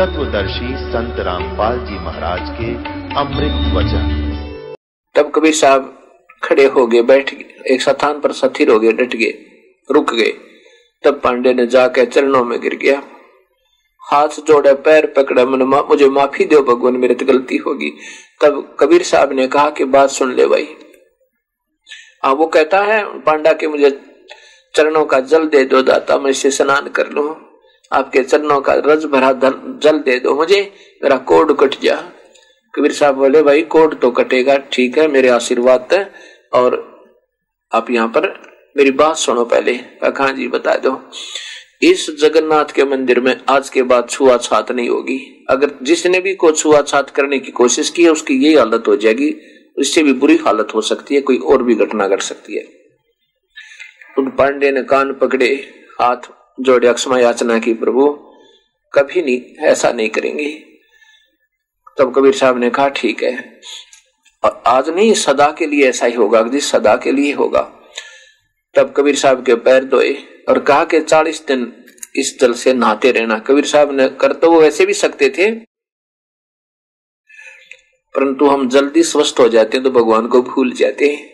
[0.00, 2.68] तत्वदर्शी संत रामपाल जी महाराज के
[3.20, 4.06] अमृत वचन।
[5.14, 5.98] तब कबीर साहब
[6.42, 9.32] खड़े हो गए बैठ गए एक स्थान पर सथिर हो गए डट गए
[9.90, 10.30] रुक गए।
[11.04, 13.02] तब पांडे ने जाकर चरणों में गिर गया।
[14.02, 17.90] हाथ जोड़े पैर पकड़े मन मा, मुझे माफ़ी दो भगवान मेरे तो गलती होगी।
[18.42, 20.68] तब कबीर साहब ने कहा कि बात सुन ले भाई।
[22.24, 23.90] आ वो कहता है पांडा के मुझे
[24.74, 27.28] चरणों का जल दे दो दाता मैं इसे स्नान कर लू।
[27.92, 29.32] आपके चरणों का रज भरा
[29.82, 30.60] जल दे दो मुझे।
[31.02, 31.96] मेरा कोड कट जा।
[32.74, 36.10] कबीर साहब बोले, भाई, कोड तो कटेगा, ठीक है, मेरे आशीर्वाद
[36.52, 36.78] और
[37.72, 38.28] आप यहाँ पर
[38.76, 39.74] मेरी बात सुनो पहले।
[40.04, 41.10] कहा जी, बता दो।
[41.82, 46.50] इस जगन्नाथ के मंदिर में आज के बाद छुआछात नहीं होगी। अगर जिसने भी को
[46.52, 49.28] छुआछात करने की कोशिश की है, उसकी यही हालत हो जाएगी।
[49.78, 52.64] इससे भी बुरी हालत हो सकती है, कोई और भी घटना घट सकती है।
[54.18, 55.54] उन पांडे ने कान पकड़े,
[56.00, 56.30] हाथ
[56.60, 58.08] जोड़े अक्षमा याचना की प्रभु,
[58.94, 60.48] कभी नहीं, ऐसा नहीं करेंगे।
[61.98, 63.60] तब कबीर साहब ने कहा, ठीक है।
[64.44, 67.60] और आज नहीं, सदा के लिए ऐसा ही होगा सदा के लिए होगा।
[68.74, 70.12] तब कबीर साहब के पैर धोए
[70.48, 71.72] और कहा कि, चालीस दिन
[72.16, 75.50] इस जल से नहाते रहना। कबीर साहब ने, कर तो वो वैसे भी सकते थे,
[78.14, 81.28] परंतु हम जल्दी स्वस्थ हो जाते हैं तो भगवान को भूल जाते हैं।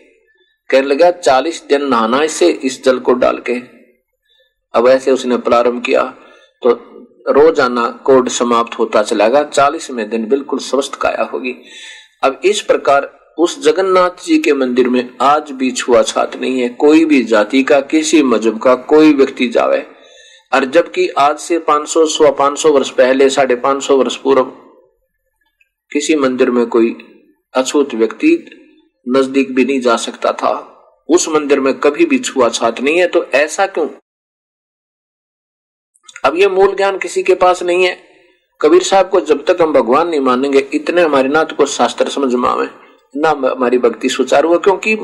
[0.69, 3.76] कहने लगा, चालीस दिन नहाना, इसे इस जल को डाल के।
[4.73, 6.03] अब ऐसे उसने प्रारंभ किया
[6.63, 6.71] तो
[7.29, 11.55] रोज़ाना कोड समाप्त होता चला चलेगा चालीसवें दिन बिल्कुल स्वस्थ काया होगी।
[12.23, 17.03] अब इस प्रकार उस जगन्नाथ जी के मंदिर में आज भी छुआछात नहीं है। कोई
[17.05, 19.85] भी जाति का, किसी मज़हब का, कोई व्यक्ति जावे।
[20.51, 24.43] और जबकि आज से 500 सौ पाँच सौ वर्ष पहले, साढ़े पाँच सौ वर्ष पूर्व,
[25.91, 26.95] किसी मंदिर में कोई
[27.53, 28.33] अछूत व्यक्ति
[29.07, 30.53] नज़दीक भी नहीं जा सकता था।
[31.09, 33.87] उस मंदिर में कभी भी छुआछात नहीं है तो ऐसा क्यों
[36.27, 37.97] अब ये मूल ज्ञान किसी के पास नहीं है।
[38.61, 42.33] कबीर साहब को जब तक हम भगवान नहीं मानेंगे, इतने हमारे नाथ को शास्त्र समझ
[42.33, 42.67] में आवे।
[43.17, 44.95] ना हमारी भक्ति सुचारू है, क्योंकि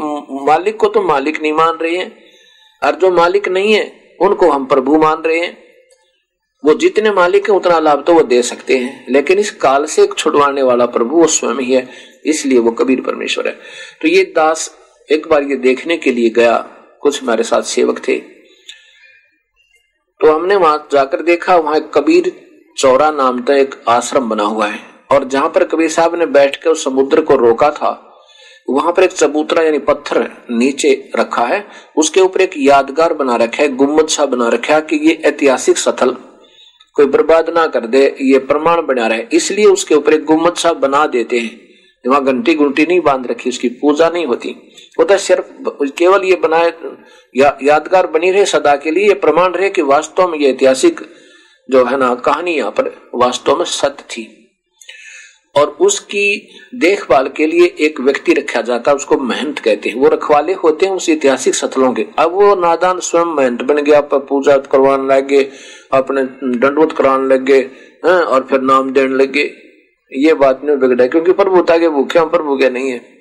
[0.46, 2.24] मालिक को तो मालिक नहीं मान रहे हैं।
[2.84, 5.58] और जो मालिक नहीं है, उनको हम प्रभु मान रहे हैं।
[6.66, 10.04] वो जितने मालिक है, उतना लाभ तो वो दे सकते हैं। लेकिन इस काल से
[10.04, 11.90] एक छुड़वाने वाला प्रभु वो स्वयं ही है,
[12.26, 13.60] इसलिए वो कबीर परमेश्वर है।
[14.02, 14.78] तो ये दास
[15.12, 16.58] एक बार ये देखने के लिए गया।
[17.02, 18.33] कुछ हमारे साथ सेवक थे।
[20.24, 22.32] तो हमने वहाँ जाकर देखा, वहाँ कबीर
[22.78, 24.80] चौरा नाम का एक आश्रम बना हुआ है।
[25.12, 27.90] और जहाँ पर कबीर साहब ने बैठ कर समुद्र को रोका था,
[28.70, 31.64] वहाँ पर एक चबूतरा यानी पत्थर नीचे रखा है।
[31.98, 35.78] उसके ऊपर एक यादगार बना रखा है गुम्मद सा बना रखा है कि ये ऐतिहासिक
[35.78, 36.16] स्थल
[36.96, 40.74] कोई बर्बाद ना कर दे, ये प्रमाण बना रहे। इसलिए उसके ऊपर एक गुम्मद सा
[40.80, 41.60] बना देते हैं।
[42.06, 44.50] वहाँ घंटी घंटी नहीं बाँध रखी उसकी पूजा नहीं होती।
[45.00, 45.46] वो तो सिर्फ़
[45.98, 46.74] केवल ये बनाए
[47.38, 51.02] या, यादगार बनी रहे सदा के लिए। ये प्रमाण रहे कि वास्तव में ये ऐतिहासिक
[51.72, 54.40] जो है ना कहानी यहाँ पर वास्तव में सत्य थी।
[55.56, 60.08] और उसकी देखभाल के लिए एक व्यक्ति रखा जाता है उसको महंत कहते हैं। वो
[60.08, 64.20] रखवाले होते हैं उस ऐतिहासिक सथलों के। अब वो नादान स्वयं महंत बन गया पर
[64.20, 65.44] पूजा करवाने लगे
[65.94, 66.24] अपने
[66.58, 67.62] दंडवत कराने लग गए
[68.06, 69.44] और फिर नाम देने लगे।
[70.16, 73.18] ये बात नहीं बिगड़ा क्योंकि प्रभुता के भूखे हम प्रभु के नहीं है।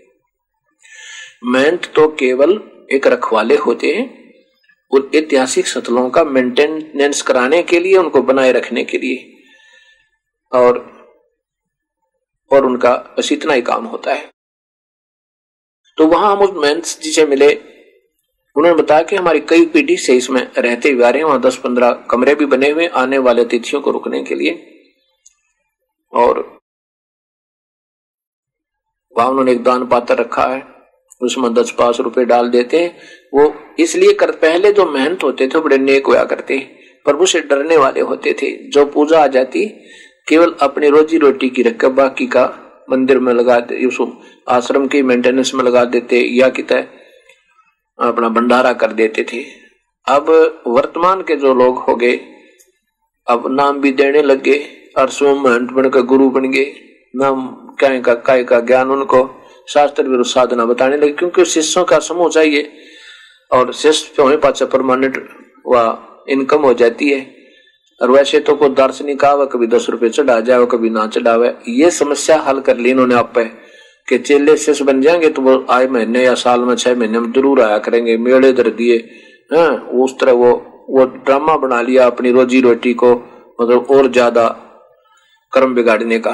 [1.45, 4.35] महंत तो केवल एक रखवाले होते हैं,
[4.91, 9.33] उन ऐतिहासिक सतलों का मेंटेनेंस कराने के लिए, उनको बनाए रखने के लिए।
[10.53, 10.93] और
[12.53, 14.31] और उनका बस इतना ही काम होता है।
[15.97, 17.55] तो वहाँ हम उस मेंस जी से मिले।
[18.57, 21.57] उन्होंने बताया कि हमारी कई पीढ़ी से इसमें रहते हुए आ रहे हैं, वहाँ दस
[21.57, 24.81] पंद्रह कमरे भी बने हुए आने वाले अतिथियों को रुकने के लिए।
[26.13, 26.62] और
[29.17, 30.63] वहाँ उन्होंने एक दान पात्र रखा है,
[31.21, 32.97] उसमें दस पाँच रुपए डाल देते हैं।
[33.35, 36.59] वो इसलिए कर, पहले जो मेहनत होते थे बड़े नेक हुआ करते
[37.07, 39.67] प्रभु से डरने वाले होते थे। जो पूजा आ जाती,
[40.29, 42.45] केवल अपनी रोजी रोटी की रखकर बाकी का
[42.91, 43.57] मंदिर में लगा
[44.49, 49.43] आश्रम के मेंटेनेंस में लगा देते, या कि अपना भंडारा कर देते थे।
[50.07, 50.31] अब
[50.67, 52.15] वर्तमान के जो लोग हो गए,
[53.27, 54.59] अब नाम भी देने लगे
[54.99, 56.73] और स्वयं गुरु बन गए।
[57.15, 57.47] नाम
[57.79, 59.29] क्या का काय का ज्ञान उनको
[59.69, 62.71] शास्त्र विरुद्ध साधना बताने लगे, क्योंकि शिष्यों का समूह चाहिए,
[63.51, 65.19] और शिष्य होने पाचा परमानेंट
[65.67, 65.99] व
[66.29, 67.21] इनकम हो जाती है।
[68.01, 71.91] और वैसे तो कोई दार्शनिक आवे, कभी दस रुपए चढ़ा जाए कभी ना चढ़ावे, ये
[71.93, 73.45] समस्या हल कर ली इन्होंने आप पे
[74.09, 77.31] कि चेले शिष्य बन जाएँगे तो वो आए महीने या साल में छह महीने में
[77.33, 78.97] ज़रूर आया करेंगे, मेले दर दिए,
[79.53, 79.69] हैं,
[80.01, 80.53] उस तरह वो
[80.91, 83.13] वो ड्रामा बना लिया अपनी रोजी रोटी को
[83.61, 84.47] मतलब और ज़्यादा
[85.53, 86.33] कर्म बिगाड़ने का।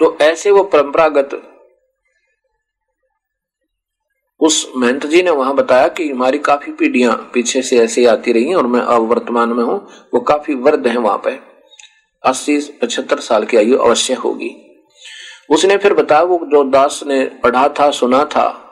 [0.00, 1.42] तो ऐसे वो परंपरागत
[4.40, 8.54] उस महंत जी ने वहाँ बताया कि हमारी काफ़ी पीढ़ियाँ पीछे से ऐसे आती रही
[8.54, 11.38] और मैं अब वर्तमान में हूँ, वो काफ़ी वृद्ध है वहाँ पे।
[12.24, 14.80] अस्सी, पचहत्तर साल की आयु अवश्य होगी।
[15.50, 18.66] उसने फिर बताया, वो जो दास ने पढ़ा था, सुना था,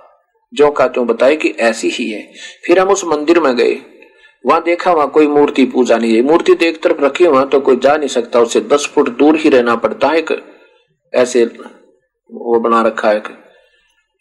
[0.55, 2.33] जो का त्यों बताए कि ऐसी ही है।
[2.65, 3.83] फिर हम उस मंदिर में गए।
[4.47, 7.77] वहाँ देखा, वहाँ कोई मूर्ति पूजा नहीं है। मूर्ति एक तरफ़ रखी, वहाँ तो कोई
[7.77, 10.23] जा नहीं सकता, उसे दस फुट दूर ही रहना पड़ता है
[11.13, 13.23] ऐसे वो बना रखा है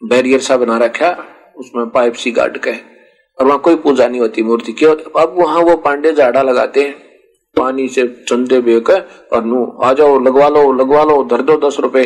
[0.02, 1.10] बैरियर सा बना रखा,
[1.58, 5.62] उसमें पाइप सी गाड़ के। और वहाँ कोई पूजा नहीं होती, मूर्ति क्यों अब वहाँ
[5.62, 6.94] वो पांडे झाड़ा लगाते हैं,
[7.56, 11.80] पानी से चंदे बेक और नू, आ जाओ, लगवा लो लगवा लो, धर दो दस
[11.80, 12.04] रुपए।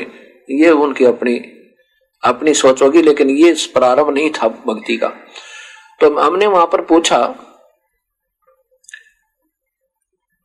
[0.49, 1.35] ये उनकी अपनी
[2.23, 5.07] अपनी सोच होगी, लेकिन ये प्रारंभ नहीं था भक्ति का।
[5.99, 7.17] तो हमने वहाँ पर पूछा,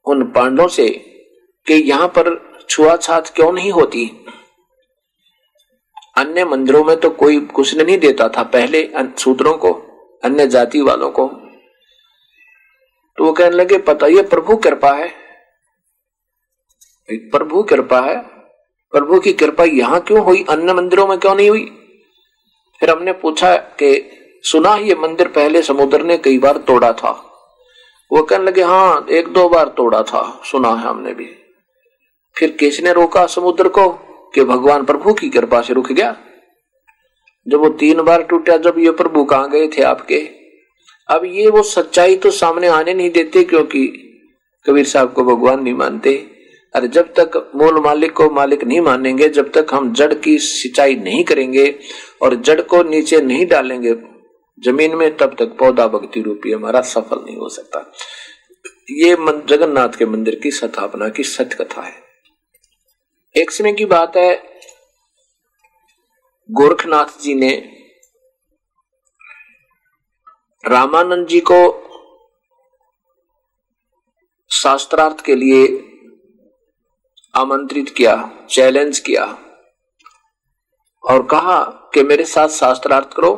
[0.07, 0.89] उन पांडों से
[1.67, 2.35] कि यहाँ पर
[2.69, 4.11] छुआछात क्यों नहीं होती?
[6.17, 9.73] अन्य मंदिरों में तो कोई कुछ नहीं देता था पहले सूत्रों को,
[10.25, 11.27] अन्य जाति वालों को।
[13.17, 15.15] तो वो कहने लगे, पता, ये प्रभु कृपा है।
[17.11, 18.23] प्रभु कृपा है।
[18.91, 20.45] प्रभु की कृपा यहाँ क्यों हुई?
[20.51, 21.93] अन्य मंदिरों में क्यों नहीं हुई?
[22.81, 24.11] फिर हमने पूछा कि,
[24.43, 27.23] सुना ये मंदिर पहले समुद्र ने कई बार तोड़ा था?
[28.13, 31.37] वो कहने लगे हाँ एक दो बार तोड़ा था, सुना है हमने भी।
[32.37, 34.06] फिर किसने रोका समुद्र को?
[34.35, 36.17] कि भगवान प्रभु की कृपा से रुक गया।
[37.47, 40.19] जब वो तीन बार टूटा, जब ये प्रभु कहा गए थे आपके?
[41.09, 43.87] अब ये वो सच्चाई तो सामने आने नहीं देते, क्योंकि
[44.67, 46.15] कबीर साहब को भगवान नहीं मानते।
[46.75, 50.95] अरे जब तक मूल मालिक को मालिक नहीं मानेंगे, जब तक हम जड़ की सिंचाई
[50.95, 51.75] नहीं करेंगे
[52.23, 53.95] और जड़ को नीचे नहीं डालेंगे
[54.59, 57.81] ज़मीन में, तब तक पौधा भक्ति रूपी हमारा सफल नहीं हो सकता।
[58.91, 59.17] ये
[59.49, 62.06] जगन्नाथ के मंदिर की स्थापना की सत्य कथा है।
[63.37, 64.61] एक समय की बात है,
[66.51, 67.51] गोरखनाथ जी ने
[70.65, 71.59] रामानंद जी को
[74.51, 75.67] शास्त्रार्थ के लिए
[77.35, 79.25] आमंत्रित किया चैलेंज किया
[81.05, 81.63] और कहा
[81.95, 83.35] कि मेरे साथ शास्त्रार्थ करो।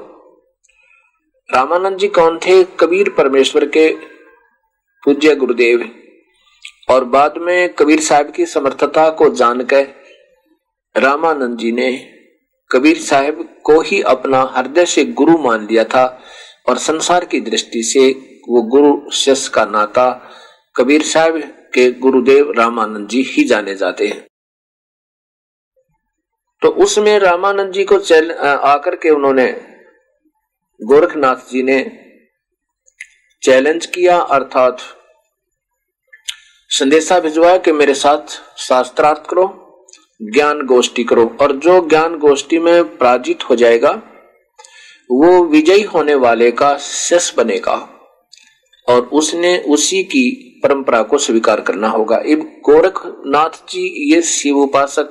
[1.55, 2.65] रामानंद जी कौन थे?
[2.65, 3.97] कबीर परमेश्वर के
[5.03, 6.05] पूज्य गुरुदेव
[6.89, 9.87] और बाद में कबीर साहब की समर्थता को जानकर
[10.95, 11.91] रामानंद जी ने
[12.71, 16.05] कबीर साहब को ही अपना हृदय से गुरु मान लिया था
[16.69, 18.11] और संसार की दृष्टि से
[18.49, 20.11] वो गुरु शिष्य का नाता
[20.77, 21.39] कबीर साहब
[21.75, 24.27] के गुरुदेव रामानंद जी ही जाने जाते हैं।
[26.63, 29.47] तो उसमें रामानंद जी को चल आकर के उन्होंने
[30.81, 31.81] गोरखनाथ जी ने
[33.43, 34.79] चैलेंज किया, अर्थात
[36.71, 39.87] संदेशा भिजवाया कि मेरे साथ शास्त्रार्थ करो,
[40.23, 44.03] ज्ञान गोष्ठी करो। और जो ज्ञान गोष्ठी में पराजित हो जाएगा,
[45.11, 47.95] वो विजयी होने वाले का शिष्य बनेगा।
[48.89, 55.11] और उसने उसी की परंपरा को स्वीकार करना होगा। अब गोरखनाथ जी ये शिव उपासक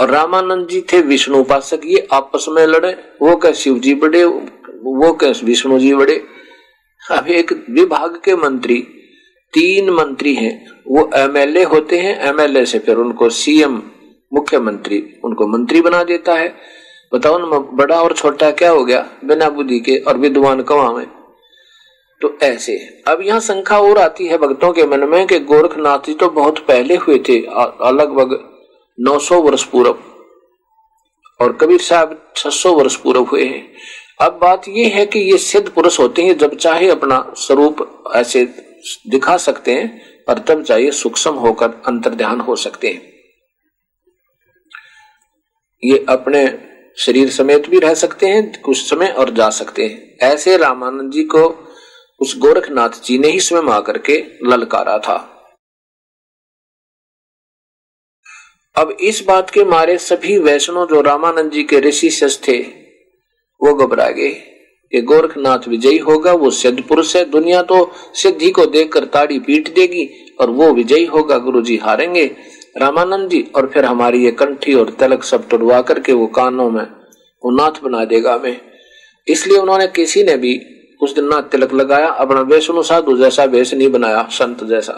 [0.00, 4.24] और रामानंद जी थे विष्णु उपासक, ये आपस में लड़े। वो कह शिव जी बड़े,
[4.24, 6.24] वो कह विष्णु जी बड़े?
[7.10, 8.98] अब एक विभाग के मंत्री
[9.52, 10.54] तीन मंत्री हैं,
[10.86, 13.82] वो एमएलए होते हैं एमएलए से फिर उनको सीएम
[14.32, 16.54] मुख्यमंत्री, उनको मंत्री बना देता है।
[17.12, 19.06] बताओ ना, बड़ा और छोटा क्या हो गया?
[19.24, 21.06] बिना बुद्धि के और विद्वान कवा में
[22.20, 22.76] तो ऐसे
[23.08, 26.58] अब यहाँ शंका और आती है भक्तों के मन में कि गोरखनाथ जी तो बहुत
[26.66, 27.38] पहले हुए थे
[27.92, 28.38] लगभग
[28.98, 29.98] 900 वर्ष पूर्व।
[31.40, 33.64] और कबीर साहब 600 वर्ष पूर्व हुए हैं।
[34.20, 38.44] अब बात यह है कि ये सिद्ध पुरुष होते हैं, जब चाहे अपना स्वरूप ऐसे
[39.08, 43.12] दिखा सकते हैं, पर तब चाहिए सूक्ष्म होकर अंतर ध्यान हो सकते हैं।
[45.84, 50.56] ये अपने शरीर समेत भी रह सकते हैं, कुछ समय और जा सकते हैं। ऐसे
[50.56, 51.68] रामानंद जी को
[52.20, 55.28] उस गोरखनाथ जी ने ही स्वयं आकर के ललकारा था।
[58.76, 62.58] अब इस बात के मारे सभी वैष्णव जो रामानंद जी के ऋषि थे,
[63.62, 64.51] वो घबरा गए।
[64.92, 69.74] कि गोरखनाथ विजयी होगा, वो सिद्ध पुरुष है दुनिया तो सिद्धि को देखकर ताड़ी पीट
[69.74, 70.08] देगी
[70.40, 72.24] और वो विजयी होगा गुरु जी हारेंगे।
[72.76, 76.84] रामानंद जी, और फिर हमारी ये कंठी और तलक सब टुड़वा करके वो कानों में,
[77.44, 78.60] वो नाथ बना देगा हमें।
[79.26, 80.60] इसलिए उन्होंने किसी ने भी
[81.00, 84.92] उस दिन नाथ तिलक लगाया, अपना वैष्णु साधु जैसा वेश नहीं बनाया, संत जैसा।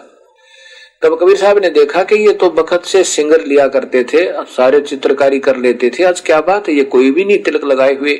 [1.02, 4.80] तब कबीर साहब ने देखा कि ये तो बखत से सिंगर लिया करते थे सारे
[4.82, 8.14] चित्रकारी कर लेते थे, आज क्या बात है, ये कोई भी नहीं तिलक लगाए हुए।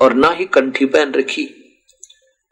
[0.00, 1.48] और ना ही कंठी पहन रखी।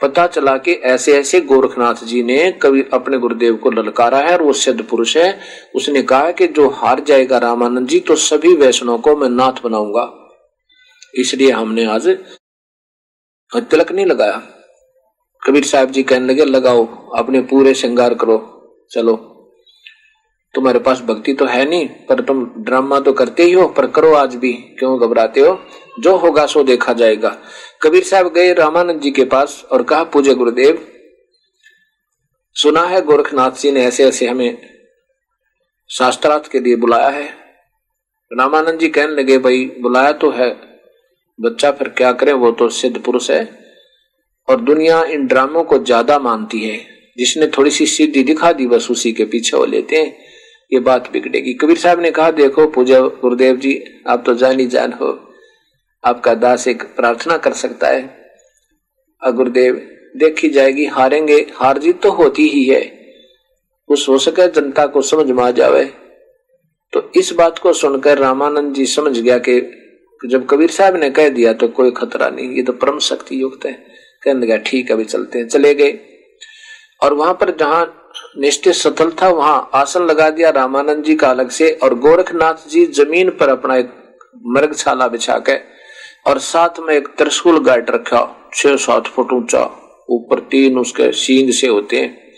[0.00, 4.42] पता चला कि ऐसे ऐसे गोरखनाथ जी ने कभी अपने गुरुदेव को ललकारा है और
[4.42, 5.38] वो सिद्ध पुरुष है।
[5.76, 10.04] उसने कहा कि जो हार जाएगा रामानंद जी तो सभी वैष्णव को मैं नाथ बनाऊँगा।
[11.14, 12.08] इसलिए हमने आज
[13.52, 14.40] तिलक नहीं लगाया।
[15.42, 16.84] कबीर साहब जी कहने लगे, लगाओ,
[17.16, 18.38] अपने पूरे श्रृंगार करो,
[18.90, 19.16] चलो।
[20.54, 24.12] तुम्हारे पास भक्ति तो है नहीं, पर तुम ड्रामा तो करते ही हो, पर करो
[24.14, 25.52] आज भी। क्यों घबराते हो?
[25.98, 27.36] जो होगा सो देखा जाएगा।
[27.82, 30.86] कबीर साहब गए रामानंद जी के पास और कहा पूजे गुरुदेव,
[32.56, 34.58] सुना है गोरखनाथ जी ने ऐसे ऐसे हमें
[35.90, 37.26] शास्त्रार्थ के लिए बुलाया है।
[38.30, 40.50] रामानंद जी कहने लगे, भाई, बुलाया तो है,
[41.40, 43.58] बच्चा फिर क्या करे, वो तो सिद्ध पुरुष है।
[44.48, 46.78] और दुनिया इन ड्रामों को ज़्यादा मानती है।
[47.18, 50.16] जिसने थोड़ी सी सिद्धि दिखा दी, बस उसी के पीछे वो लेते हैं,
[50.72, 54.66] ये बात बिगड़ेगी। कबीर साहब ने कहा, देखो पूजा गुरुदेव जी, आप तो जान ही
[54.66, 55.27] जान हो।
[56.08, 59.74] आपका दास एक प्रार्थना कर सकता है। गुरुदेव,
[60.16, 62.82] देखी जाएगी, हारेंगे हार जीत तो होती ही है।
[63.88, 65.84] उस हो सके जनता को समझ में आ जावे।
[66.92, 69.60] तो इस बात को सुनकर रामानंद जी समझ गया कि
[70.20, 73.66] जब कबीर साहब ने कह दिया तो कोई खतरा नहीं, ये तो परम शक्ति युक्त
[73.66, 73.72] है।
[74.22, 75.98] कहने लगा, ठीक अभी चलते हैं। चले गए।
[77.02, 77.94] और वहाँ पर जहाँ
[78.38, 82.84] निश्चित सथल था, वहाँ आसन लगा दिया रामानंद जी का अलग से और गोरखनाथ जी
[82.94, 83.90] ज़मीन पर अपना एक
[84.46, 85.56] मृगशाला बिछा के
[86.28, 89.64] और साथ में एक त्रिशूल गाट रखा, छह सात फुट ऊँचा।
[90.10, 92.28] ऊपर तीन उसके सींग से होते हैं।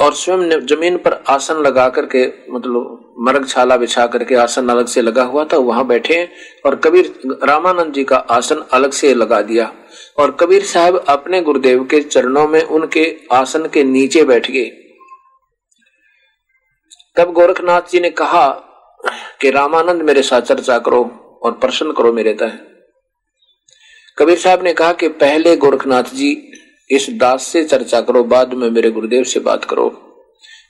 [0.00, 5.02] और स्वयं ज़मीन पर आसन लगा करके मतलब मर्ग छाला बिछा करके आसन अलग से
[5.02, 6.28] लगा हुआ था, वहाँ बैठे
[6.66, 9.72] और कबीर, रामानंद जी का आसन अलग से लगा दिया।
[10.18, 14.66] और कबीर साहब अपने गुरुदेव के चरणों में उनके आसन के नीचे बैठ गए।
[17.16, 18.48] तब गोरखनाथ जी ने कहा
[19.40, 22.58] कि रामानंद मेरे साथ चर्चा करो। और प्रश्न करो मेरे तय
[24.18, 26.52] कबीर साहब ने कहा कि पहले गोरखनाथ जी,
[26.90, 29.88] इस दास से चर्चा करो, बाद में मेरे गुरुदेव से बात करो।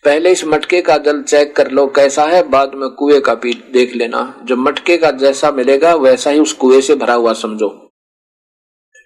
[0.04, 3.52] पहले इस मटके का जल चेक कर लो, कैसा है, बाद में कुएँ का पी
[3.72, 7.90] देख लेना। जो मटके का जैसा मिलेगा, वैसा ही उस कुएँ से भरा हुआ समझो।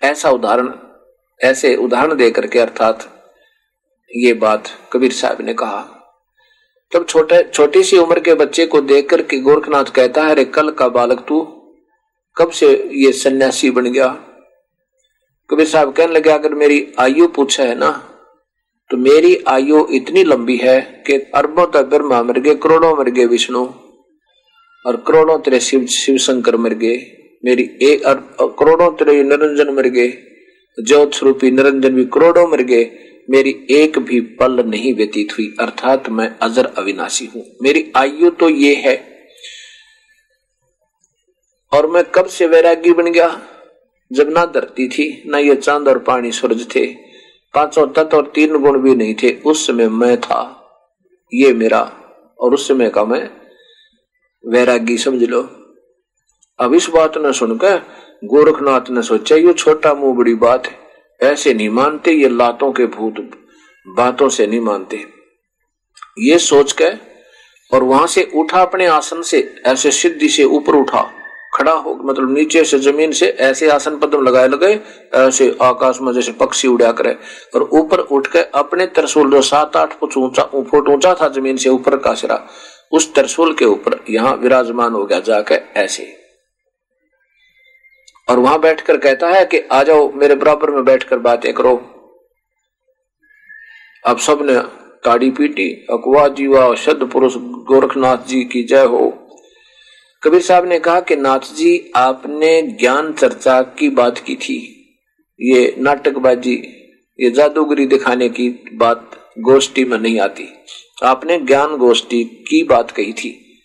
[0.03, 0.75] ऐसा उदाहरण,
[1.41, 3.23] ऐसे उदाहरण दे करके अर्थात
[4.17, 6.00] ये बात कबीर साहब ने कहा।
[6.93, 10.45] तब छोटे, छोटी सी उम्र के बच्चे को देख कर के गोरखनाथ कहता है, अरे,
[10.45, 11.41] कल का बालक तू,
[12.37, 14.09] कब से ये सन्यासी बन गया?
[15.51, 17.91] कबीर साहब कहने लगे, अगर मेरी आयु पूछा है ना
[18.91, 23.27] तो मेरी आयु इतनी लंबी है कि अरबों तक ब्रह्मा मर गए, करोड़ों मर गए
[23.27, 23.67] विष्णु,
[24.85, 26.97] और करोड़ों तेरे शिव शिव शंकर मर गए,
[27.45, 28.03] मेरी एक
[28.59, 30.09] करोड़ों तेरे निरंजन मर गए,
[30.79, 32.85] ज्योत स्वरूपी निरंजन भी करोड़ों मर गए
[33.31, 38.49] मेरी एक भी पल नहीं व्यतीत हुई, अर्थात मैं अजर अविनाशी हूँ। मेरी आयु तो
[38.49, 39.11] ये है।
[41.73, 43.43] और मैं कब से वैरागी बन गया?
[44.13, 46.87] जब ना धरती थी, ना ये चाँद और पानी सूरज थे।
[47.55, 50.41] पाँचों तत्व और तीन गुण भी नहीं थे। उस समय मैं था,
[51.35, 51.97] ये मेरा।
[52.41, 53.31] और उस समय का मैं
[54.47, 55.43] वैरागी समझ लो।
[56.59, 57.83] अब इस बात ने सुनकर
[58.25, 60.80] गोरखनाथ ने सोचा, ये छोटा मुँह बड़ी बात है।
[61.21, 63.15] ऐसे नहीं मानते, ये लातों के भूत
[63.87, 65.05] बातों से नहीं मानते।
[66.21, 66.89] ये सोच के
[67.73, 71.03] और वहाँ से उठा अपने आसन से, ऐसे सिद्धि से ऊपर उठा,
[71.55, 74.73] खड़ा हो मतलब नीचे से ज़मीन से ऐसे आसन पद्म लगाए लगे,
[75.17, 77.17] ऐसे आकाश में जैसे पक्षी उड़ा करे।
[77.55, 81.57] और ऊपर उठ के अपने तरसूल जो सात आठ फुट ऊँचा फुट ऊँचा था ज़मीन
[81.57, 82.47] से ऊपर का सिरा,
[82.93, 86.20] उस तरसूल के ऊपर यहाँ विराजमान हो गया जाके ऐसे।
[88.31, 91.77] और वहाँ बैठकर कहता है कि आ जाओ, मेरे बराबर में बैठकर बातें करो।
[94.07, 94.59] अब सबने
[95.05, 99.29] ताड़ी पीटी अकवा जीवा शब्द पुरुष गोरखनाथ जी की जय हो।
[100.23, 104.77] कबीर साहब ने कहा कि नाथ जी, आपने ज्ञान चर्चा की बात की थी।
[105.41, 106.63] ये नाटकबाजी,
[107.21, 110.49] ये जादूगरी दिखाने की बात गोष्ठी में नहीं आती।
[111.03, 113.63] आपने ज्ञान गोष्ठी की बात कही थी।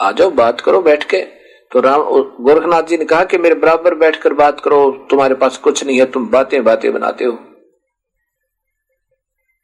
[0.00, 2.02] आ जाओ, बात करो, बैठ के। तो राम
[2.40, 6.04] गोरखनाथ जी ने कहा कि मेरे बराबर बैठकर बात करो, तुम्हारे पास कुछ नहीं है,
[6.06, 7.38] तुम बातें बातें बनाते हो।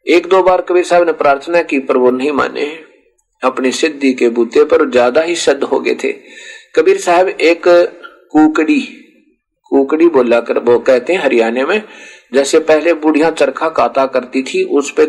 [0.07, 2.66] एक दो बार कबीर साहब ने प्रार्थना की, पर वो नहीं माने।
[3.42, 6.12] अपनी सिद्धि के बूते पर ज़्यादा ही सद हो गए थे।
[6.75, 8.80] कबीर साहब एक कुकड़ी
[9.73, 11.83] कुकड़ी बोला कर, वो कहते हैं हरियाणा में,
[12.35, 15.04] जैसे पहले बुढ़िया चरखा काता करती थी, उस पे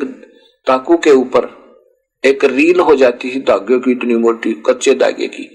[0.68, 1.50] ताकू के ऊपर
[2.24, 5.50] एक रील हो जाती थी धागे की, इतनी मोटी, कच्चे धागे की।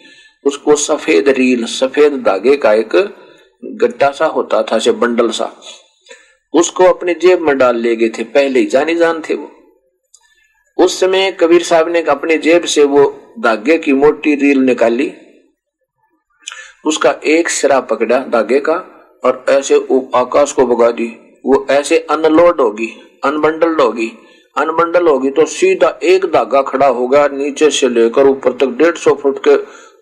[0.46, 2.96] उसको सफ़ेद रील, सफ़ेद धागे का एक
[3.62, 5.52] गट्टा सा होता था से बंडल सा।
[6.54, 9.50] उसको अपने जेब में डाल ले गए थे, पहले ही जानी जान थे वो।
[10.78, 13.04] उस समय कबीर साहब ने अपने जेब से वो
[13.40, 15.12] धागे की मोटी रील निकाली।
[16.84, 18.74] उसका एक सिरा पकड़ा धागे का
[19.22, 19.76] और ऐसे
[20.14, 21.06] आकाश को भगा दी।
[21.46, 22.88] वो ऐसे अनलोड होगी,
[23.24, 24.12] अनबंडल्ड होगी
[24.56, 29.14] अनबंडल होगी तो सीधा एक धागा खड़ा होगा, नीचे से लेकर ऊपर तक डेढ़ सौ
[29.14, 29.56] फुट के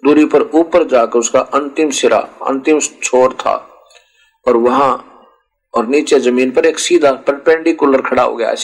[0.04, 3.54] दूरी पर ऊपर जाकर उसका अंतिम सिरा, अंतिम छोर था।
[4.46, 5.10] और वहाँ
[5.74, 8.54] और नीचे ज़मीन पर एक सीधा परपेंडिकुलर खड़ा हो गया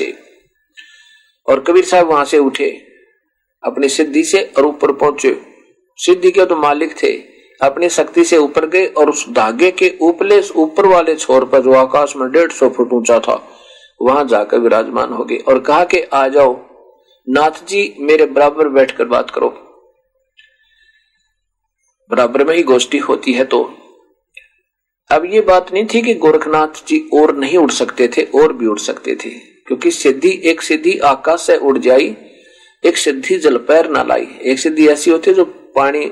[1.49, 2.70] और कबीर साहब वहाँ से उठे,
[3.62, 5.37] अपनी सिद्धि से और ऊपर पहुँचे।
[5.99, 7.12] सिद्धि के तो मालिक थे,
[7.61, 11.73] अपनी शक्ति से ऊपर गए और उस धागे के ऊपले ऊपर वाले छोर पर जो
[11.73, 13.42] आकाश में डेढ़ सौ फुट ऊँचा था,
[14.00, 16.56] वहाँ जाकर विराजमान हो गए और कहा कि, आ जाओ
[17.26, 19.49] नाथ जी मेरे बराबर बैठकर बात करो।
[22.11, 23.76] बराबर में ही गोष्ठी होती है तो।
[25.11, 28.67] अब ये बात नहीं थी कि गोरखनाथ जी और नहीं उड़ सकते थे, और भी
[28.67, 29.31] उड़ सकते थे,
[29.67, 32.17] क्योंकि सिद्धि, एक सिद्धि आकाश से उड़ जाई,
[32.85, 35.45] एक सिद्धि जल पैर ना लाई। एक सिद्धि ऐसी होती है जो
[35.76, 36.11] पानी,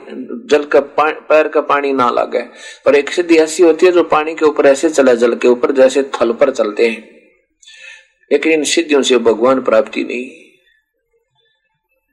[0.51, 2.43] जल का पैर का पानी ना लगे,
[2.87, 5.73] और एक सिद्धि ऐसी होती है जो पानी के ऊपर ऐसे चला, जल के ऊपर
[5.73, 7.19] जैसे थल पर चलते हैं।
[8.33, 10.48] लेकिन इन सिद्धियों से भगवान प्राप्ति नहीं।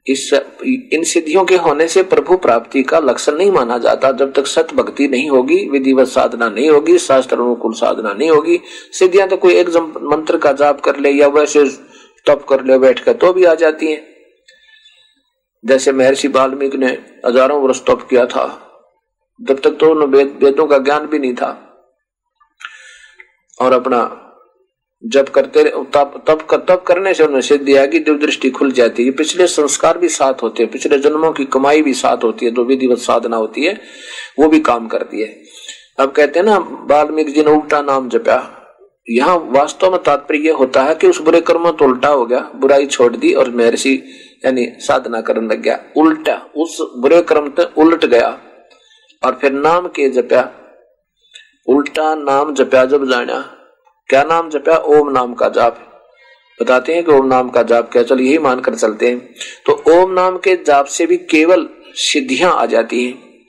[0.08, 4.48] इस इन सिद्धियों के होने से प्रभु प्राप्ति का लक्षण नहीं माना जाता। जब तक
[4.48, 8.60] सत भक्ति नहीं होगी, विधिवत साधना नहीं होगी शास्त्र अनुकूल साधना नहीं होगी,
[8.94, 9.70] सिद्धियाँ तो कोई एक
[10.04, 11.66] मंत्र का जाप कर ले या वैसे
[12.26, 14.04] तप कर ले, बैठ कर तो भी आ जाती हैं।
[15.64, 18.46] जैसे महर्षि वाल्मीकि ने हज़ारों वर्ष तप किया था।
[19.40, 21.50] जब तक तो वेदों का ज्ञान भी नहीं था।
[23.60, 24.02] और अपना
[25.06, 29.12] जब करते तब तब तब करने से उन्हें सिद्धि आएगी दिव्य दृष्टि खुल जाती है।
[29.12, 32.64] पिछले संस्कार भी साथ होते हैं, पिछले जन्मों की कमाई भी साथ होती है, जो
[32.64, 33.80] विधिवत साधना होती है,
[34.40, 35.28] वो भी काम करती है।
[36.00, 36.58] अब कहते हैं ना,
[36.90, 38.38] वाल्मीकि जी ने उल्टा नाम जपा।
[39.10, 42.86] यहाँ वास्तव में तात्पर्य होता है कि उस बुरे कर्म तो उल्टा हो गया, बुराई
[42.86, 43.94] छोड़ दी और महर्षि,
[44.46, 48.38] यानी साधना करने लग गया। उल्टा, उस बुरे कर्म तो उलट गया
[49.22, 50.50] और फिर नाम के जपया
[51.68, 53.44] उल्टा नाम जपया जब जाना
[54.10, 54.78] क्या नाम जपया?
[54.78, 55.78] ओम नाम का जाप।
[56.60, 58.04] बताते हैं कि ओम नाम का जाप क्या?
[58.04, 59.34] चल, यही मानकर चलते हैं।
[59.66, 63.40] तो ओम नाम के जाप से भी केवल सिद्धियाँ आ जाती हैं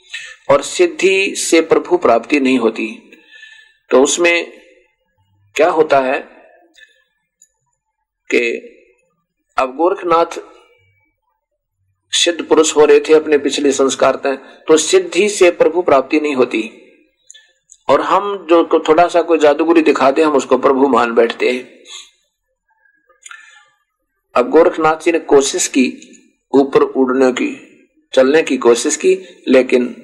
[0.51, 2.89] और सिद्धि से प्रभु प्राप्ति नहीं होती।
[3.91, 4.53] तो उसमें
[5.57, 6.19] क्या होता है
[8.31, 8.43] कि
[9.57, 10.41] अब गोरखनाथ
[12.13, 14.17] सिद्ध पुरुष हो रहे थे अपने पिछले संस्कार
[14.69, 16.63] तो सिद्धि से प्रभु प्राप्ति नहीं होती।
[17.89, 21.51] और हम जो को थोड़ा सा कोई जादूगरी दिखा दे हम उसको प्रभु मान बैठते
[21.51, 21.69] हैं।
[24.35, 25.87] अब गोरखनाथ जी ने कोशिश की
[26.53, 27.55] ऊपर उड़ने की,
[28.13, 29.19] चलने की कोशिश की,
[29.49, 29.95] लेकिन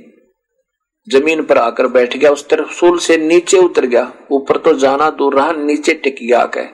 [1.08, 5.10] ज़मीन पर आकर बैठ गया, उस तरफ़ सूल से नीचे उतर गया, ऊपर तो जाना
[5.10, 6.68] दूर रहा, नीचे टिक गया आकर।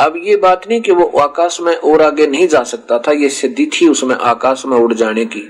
[0.00, 3.28] अब ये बात नहीं कि वो आकाश में और आगे नहीं जा सकता था, ये
[3.28, 5.40] सिद्धि थी उसमें आकाश में उड़ जाने की।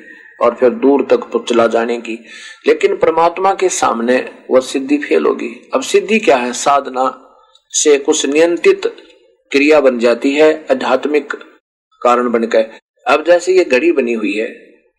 [0.42, 2.18] और फिर दूर तक तो चला जाने की।
[2.66, 4.18] लेकिन परमात्मा के सामने
[4.50, 6.52] वह सिद्धि फेल होगी। अब सिद्धि क्या है?
[6.52, 7.18] साधना
[7.72, 8.86] से कुछ नियंत्रित
[9.52, 11.32] क्रिया बन जाती है, आध्यात्मिक
[12.02, 12.70] कारण बनकर।
[13.06, 14.50] अब जैसे ये घड़ी बनी हुई है,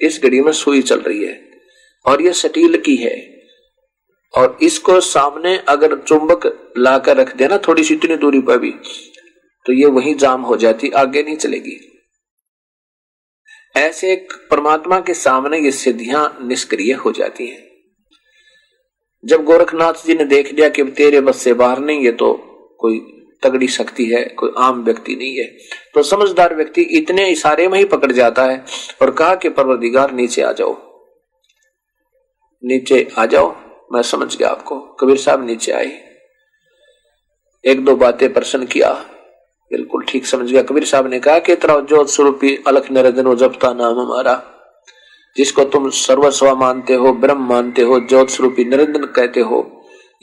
[0.01, 1.39] इस घड़ी में सुई चल रही है
[2.05, 3.15] और ये सटील की है
[4.33, 8.73] और इसको सामने अगर चुंबक लाकर रख देना, थोड़ी सी इतनी दूरी पर भी
[9.65, 11.92] तो ये वही जाम हो जाती, आगे नहीं चलेगी।
[13.75, 17.63] ऐसे एक परमात्मा के सामने ये सिद्धियाँ निष्क्रिय हो जाती हैं।
[19.23, 22.33] जब गोरखनाथ जी ने देख लिया कि तेरे बस से बाहर नहीं है तो
[22.79, 22.99] कोई
[23.43, 25.45] तगड़ी शक्ति है, कोई आम व्यक्ति नहीं है।
[25.93, 28.65] तो समझदार व्यक्ति इतने इशारे में ही पकड़ जाता है
[29.01, 30.73] और कहा कि परवरदिगार, नीचे आ जाओ।
[32.63, 33.49] नीचे आ जाओ,
[33.93, 35.91] मैं समझ गया आपको। कबीर साहब नीचे आए।
[37.63, 38.89] एक दो बातें प्रश्न किया
[39.73, 43.99] बिल्कुल ठीक समझ गया। कबीर साहब ने कहा कि तरह स्वरूपी अलख निरंजन जपता नाम
[43.99, 44.33] हमारा,
[45.35, 49.61] जिसको तुम सर्वस्व मानते हो, ब्रह्म मानते हो, ज्योत स्वरूपी निरंजन कहते हो,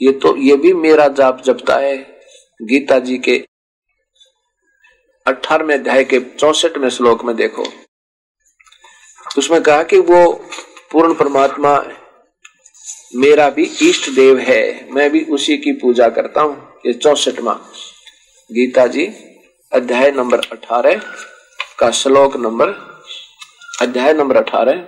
[0.01, 1.95] ये तो ये भी मेरा जाप जपता है।
[2.61, 3.35] गीता जी के
[5.25, 7.63] अठारहवें अध्याय के चौसठवें श्लोक में देखो।
[9.37, 10.31] उसमें कहा कि वो
[10.91, 11.73] पूर्ण परमात्मा,
[13.15, 17.53] मेरा भी इष्ट देव है, मैं भी उसी की पूजा करता हूँ। ये चौसठवा।
[18.49, 19.05] गीता जी
[19.71, 21.01] अध्याय नंबर अठारह
[21.79, 22.69] का श्लोक नंबर
[23.81, 24.79] अध्याय नंबर अठारह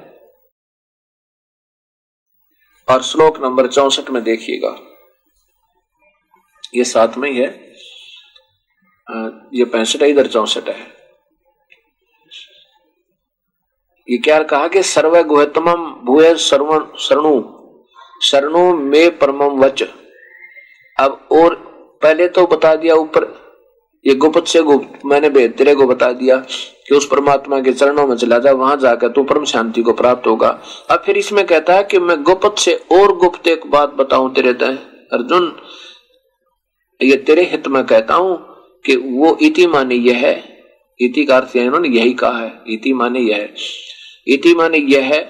[2.88, 4.76] और श्लोक नंबर चौसठ में देखिएगा।
[6.74, 7.48] ये साथ में ही है।
[9.54, 10.76] ये पैंसठ है, इधर चौसठ है।
[14.08, 15.72] ये क्या कहा कि सर्व गुहतम
[16.06, 17.36] भूय शरणु
[18.22, 19.84] शरणु में परम वच।
[20.98, 21.56] अब और
[22.04, 23.43] पहले तो बता दिया ऊपर
[24.06, 26.38] ये गुप्त से गुप्त मैंने भेद तेरे को बता दिया
[26.88, 30.28] कि उस परमात्मा के चरणों में चला जा, वहाँ जाकर तू परम शांति को प्राप्त
[30.28, 30.48] होगा।
[30.92, 34.54] अब फिर इसमें कहता है कि मैं गुप्त से और गुप्त एक बात बताऊँ तेरे
[34.54, 34.78] तय
[35.14, 35.52] अर्जुन,
[37.02, 38.36] ये तेरे हित में कहता हूँ
[38.86, 40.36] कि वो इति माने यह है।
[41.00, 43.54] इति का अर्थ इन्होंने यही कहा है, इति माने यह है।
[44.28, 45.22] इति माने यह है,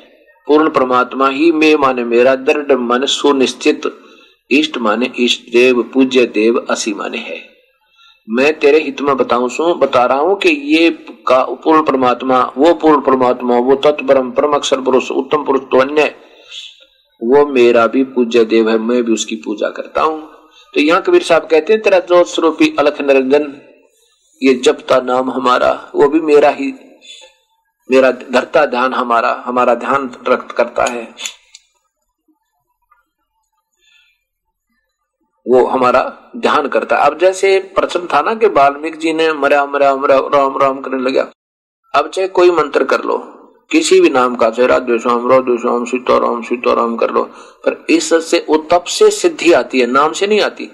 [0.48, 3.92] पूर्ण परमात्मा ही मे माने मेरा, दृढ़ मन सुनिश्चित,
[4.52, 7.53] इष्ट माने इष्ट, देव पूज्य देव असी माने है।
[8.28, 10.90] मैं तेरे हित में बताऊँ सु बता रहा हूँ कि ये
[11.28, 16.06] का पूर्ण परमात्मा, वो पूर्ण परमात्मा, वो तत्परम परम अक्षर पुरुष, उत्तम पुरुष तो अन्य,
[17.22, 20.22] वो मेरा भी पूज्य देव है, मैं भी उसकी पूजा करता हूँ।
[20.74, 23.54] तो यहाँ कबीर साहब कहते हैं, तेरा जोत स्वरूपी अलख निरंजन,
[24.42, 26.74] ये जपता नाम हमारा, वो भी मेरा ही,
[27.90, 31.08] मेरा धरता ध्यान हमारा हमारा ध्यान रक्त करता है।
[35.48, 39.66] वो हमारा ध्यान करता है। अब जैसे प्रश्न था ना कि वाल्मीकि जी ने मरा
[39.66, 41.32] मरा मरा, राम राम करने लगा।
[41.94, 43.18] अब चाहे कोई मंत्र कर लो,
[43.72, 47.24] किसी भी नाम का, चाहे राधेश्याम राधेश्याम सीताराम सीताराम कर लो,
[47.66, 50.70] पर इससे वो तप से सिद्धि आती है, नाम से नहीं आती।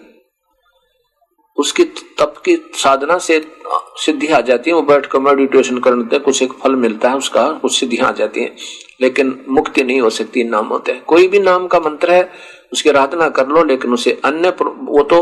[1.58, 1.84] उसकी
[2.20, 3.52] तप की साधना से
[3.96, 7.52] सिद्धि आ जाती है, वो बैठ कर मेडिटेशन करने कुछ एक फल मिलता है, उसका,
[7.52, 8.56] कुछ सिद्धियाँ आ जाती हैं।
[9.02, 12.30] लेकिन मुक्ति नहीं हो सकती, नाम होते हैं। कोई भी नाम का मंत्र है,
[12.74, 15.22] उसकी आराधना कर लो, लेकिन उसे अन्य वो तो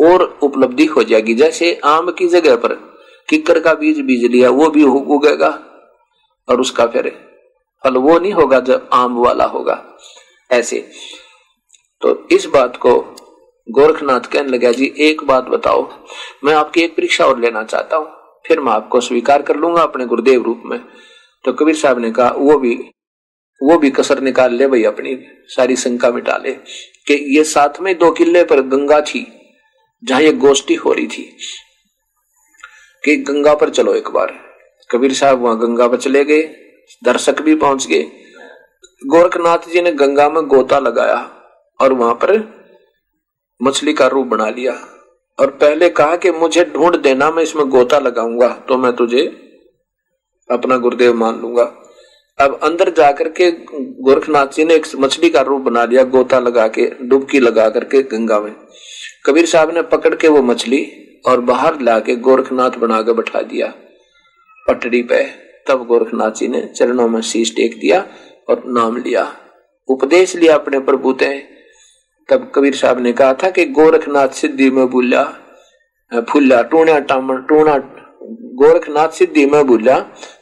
[0.00, 2.74] और उपलब्धि हो जाएगी। जैसे आम की जगह पर
[3.28, 5.58] किकर का बीज बीज लिया, वो भी उगेगा
[6.48, 7.08] और उसका फिर
[7.84, 9.82] फल वो नहीं होगा जब आम वाला होगा।
[10.50, 10.78] ऐसे।
[12.02, 12.94] तो इस बात को
[13.68, 15.88] गोरखनाथ कहने लगा, जी, एक बात बताओ।
[16.44, 18.06] मैं आपकी एक परीक्षा और लेना चाहता हूँ।
[18.46, 20.80] फिर मैं आपको स्वीकार कर लूँगा अपने गुरुदेव रूप में।
[21.44, 22.74] तो कबीर साहब ने कहा, वो भी
[23.60, 25.16] वो भी कसर निकाल ले भाई अपनी
[25.48, 26.52] सारी शंका मिटा ले
[27.06, 29.26] कि ये साथ में दो किले पर गंगा थी,
[30.02, 31.22] जहाँ ये गोष्ठी हो रही थी।
[33.04, 34.32] कि गंगा पर चलो एक बार।
[34.90, 36.42] कबीर साहब वहाँ गंगा पर चले गए,
[37.04, 38.02] दर्शक भी पहुँच गए।
[39.02, 41.18] गोरखनाथ जी ने गंगा में गोता लगाया
[41.80, 42.32] और वहाँ पर
[43.60, 44.72] मछली का रूप बना लिया
[45.38, 49.24] और पहले कहा कि मुझे ढूंढ देना, मैं इसमें गोता लगाऊँगा तो मैं तुझे
[50.50, 51.64] अपना गुरुदेव मान लूँगा।
[52.38, 53.50] अब अंदर जाकर के
[54.02, 58.02] गोरखनाथ जी ने एक मछली का रूप बना लिया, गोता लगा के, डुबकी लगा करके
[58.02, 58.52] गंगा में।
[59.26, 60.82] कबीर साहब ने पकड़ के वो मछली
[61.26, 63.72] और बाहर ला के गोरखनाथ बना के बैठा दिया,
[64.66, 65.22] पटरी पे।
[65.68, 68.04] तब गोरखनाथ जी ने चरणों में शीश टेक दिया
[68.48, 69.26] और नाम लिया,
[69.88, 71.32] उपदेश लिया अपने प्रभु ते।
[72.28, 75.24] तब कबीर साहब ने कहा था कि गोरखनाथ सिद्धि में बोलिया
[76.30, 77.76] फूला टूणा टामन टूणा
[78.56, 79.96] गोरखनाथ सिद्धि में भूलिया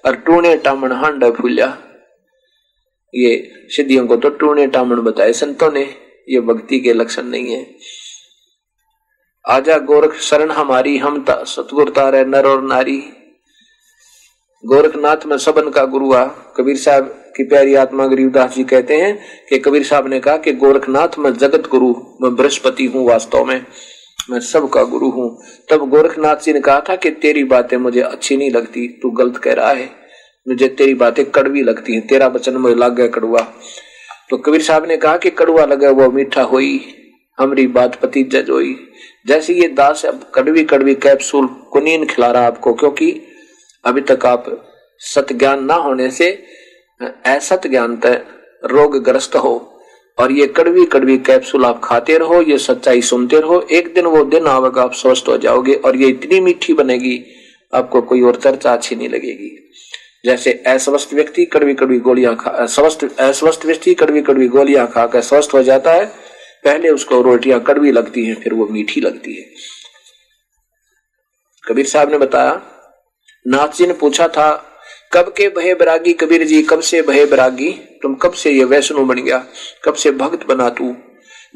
[0.07, 1.66] और टूणे टामन हांडा फूलिया
[3.14, 3.33] ये
[3.71, 5.83] सिद्धियों को तो टूणे टामन बताए, संतों ने
[6.29, 7.66] ये भक्ति के लक्षण नहीं है।
[9.45, 12.99] आजा गोरख शरण हमारी, हम सतगुर तारे नर और नारी।
[14.64, 16.25] गोरखनाथ में सबन का गुरु आ
[16.57, 19.18] कबीर साहब की प्यारी आत्मा गरीबदास जी कहते हैं
[19.49, 23.64] कि कबीर साहब ने कहा कि गोरखनाथ में जगत गुरु, मैं बृहस्पति हूँ वास्तव में।
[24.30, 25.28] मैं सबका गुरु हूँ।
[25.70, 29.37] तब गोरखनाथ जी ने कहा था कि तेरी बातें मुझे अच्छी नहीं लगती, तू गलत
[29.37, 29.88] कह रहा है।
[30.46, 33.46] मुझे तेरी बातें कड़वी लगती हैं, तेरा वचन मुझे लग गया कड़ुआ
[34.30, 36.80] तो कबीर साहब ने कहा कि कड़ुआ लगा, वो मीठा होई,
[37.38, 38.74] हमारी बात पति जज होई।
[39.26, 43.11] जैसे ये दास अब कड़वी कड़वी कैप्सूल कुनीन खिला रहा आपको, क्योंकि
[43.85, 44.46] अभी तक आप
[45.00, 46.30] सत ज्ञान ना होने से
[47.26, 48.22] असत ज्ञान तय
[48.64, 49.54] रोगग्रस्त हो।
[50.22, 54.24] और ये कड़वी कड़वी कैप्सूल आप खाते रहो, ये सच्चाई सुनते रहो। एक दिन वो
[54.24, 57.18] दिन आवेगा, आप स्वस्थ हो जाओगे और ये इतनी मीठी बनेगी,
[57.72, 59.50] आपको कोई और चर्चा अच्छी नहीं लगेगी।
[60.24, 65.54] जैसे अस्वस्थ व्यक्ति कड़वी कड़वी गोलियाँ खा स्वस्थ अस्वस्थ व्यक्ति कड़वी कड़वी गोलियाँ खाकर स्वस्थ
[65.54, 66.04] हो जाता है,
[66.64, 69.44] पहले उसको रोटियाँ कड़वी लगती हैं, फिर वो मीठी लगती है।
[71.64, 72.61] कबीर साहब ने बताया
[73.46, 74.50] नाथ जी ने पूछा था,
[75.12, 76.12] कब के भय बरागी?
[76.12, 77.70] कबीर जी, कब से भय बैरागी?
[78.03, 79.45] तुम कब से ये वैष्णो बन गया?
[79.85, 80.97] कब से भक्त बना तू?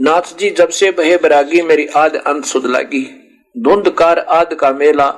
[0.00, 3.22] नाथ जी, जब से भय बैरागी, मेरी आद अंत सुध लगी।
[3.58, 5.14] धुंधकार आद का मेला।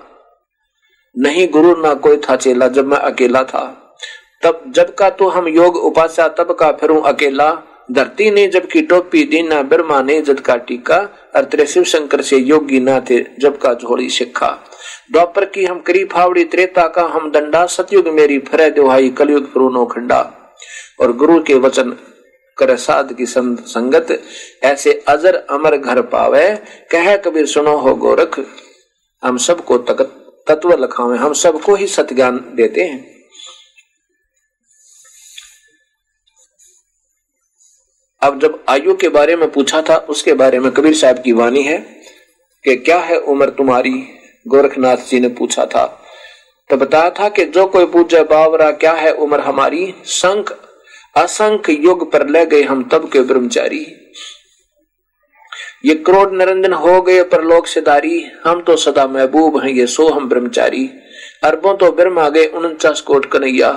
[1.19, 3.97] नहीं गुरु, ना कोई था चेला जब मैं अकेला था।
[4.43, 7.63] तब जब का तो हम योग उपासा तब का फिर अकेला।
[7.93, 10.97] धरती ने जबकि टोपी दीना ब्रह्मा ने जद का टीका।
[11.37, 14.65] और शिव शंकर से योगी ना थे जब का झोड़ी सिखा
[15.13, 19.87] द्वापर की हम करी फावड़ी, त्रेता का हम दंडा। सतयुग मेरी फरे दोहाई, कलयुग फरूनो
[19.87, 20.38] खंडा।
[21.01, 21.97] और गुरु के वचन
[22.59, 24.23] कर साध की संगत,
[24.63, 26.57] ऐसे अजर अमर घर पावे।
[26.91, 28.41] कह कबीर, सुनो हो गोरख,
[29.25, 33.19] हम सबको तत्व लखावे। हम सबको ही सत ज्ञान देते हैं।
[38.23, 41.63] अब जब आयु के बारे में पूछा था, उसके बारे में कबीर साहब की वाणी
[41.63, 41.79] है
[42.65, 43.95] कि क्या है उम्र तुम्हारी?
[44.49, 45.87] गोरखनाथ जी ने पूछा था।
[46.71, 49.95] तो बताया था कि जो कोई पूछे बावरा, क्या है उम्र हमारी?
[50.05, 50.68] संख
[51.19, 53.87] असंख्य युग पर ले गए हम तब के ब्रह्मचारी।
[55.85, 60.09] ये क्रोध निरंजन हो गए परलोक से दारी हम तो सदा महबूब हैं, ये सो
[60.09, 60.89] हम ब्रह्मचारी।
[61.45, 63.71] अरबों तो ब्रह्म आ गए, उनचास कोट कन्हैया।